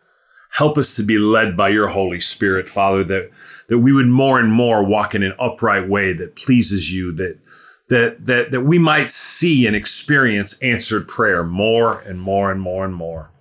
Help 0.52 0.78
us 0.78 0.96
to 0.96 1.04
be 1.04 1.18
led 1.18 1.56
by 1.56 1.70
your 1.70 1.88
Holy 1.90 2.20
Spirit, 2.20 2.68
Father, 2.68 3.04
that, 3.04 3.32
that 3.68 3.80
we 3.80 3.94
would 3.94 4.08
more 4.08 4.40
and 4.40 4.52
more 4.52 4.84
walk 4.84 5.16
in 5.16 5.24
an 5.24 5.34
upright 5.40 5.88
way 5.88 6.12
that 6.14 6.36
pleases 6.36 6.92
you, 6.92 7.12
that, 7.14 7.40
that, 7.90 8.26
that, 8.26 8.52
that 8.52 8.62
we 8.62 8.78
might 8.80 9.10
see 9.10 9.68
and 9.68 9.76
experience 9.76 10.60
answered 10.62 11.08
prayer 11.08 11.44
more 11.44 12.00
and 12.02 12.20
more 12.20 12.52
and 12.52 12.62
more 12.62 12.86
and 12.86 12.96
more. 12.96 13.32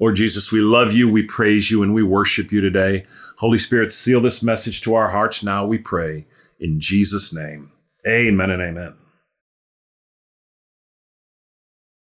Lord 0.00 0.16
Jesus, 0.16 0.52
we 0.52 0.60
love 0.60 0.92
you, 0.92 1.10
we 1.10 1.24
praise 1.24 1.70
you, 1.70 1.82
and 1.82 1.92
we 1.92 2.02
worship 2.02 2.52
you 2.52 2.60
today. 2.60 3.06
Holy 3.38 3.58
Spirit, 3.58 3.90
seal 3.90 4.20
this 4.20 4.42
message 4.42 4.80
to 4.82 4.94
our 4.94 5.10
hearts 5.10 5.42
now, 5.42 5.66
we 5.66 5.78
pray. 5.78 6.26
In 6.60 6.78
Jesus' 6.80 7.32
name, 7.32 7.72
amen 8.06 8.50
and 8.50 8.62
amen. 8.62 8.94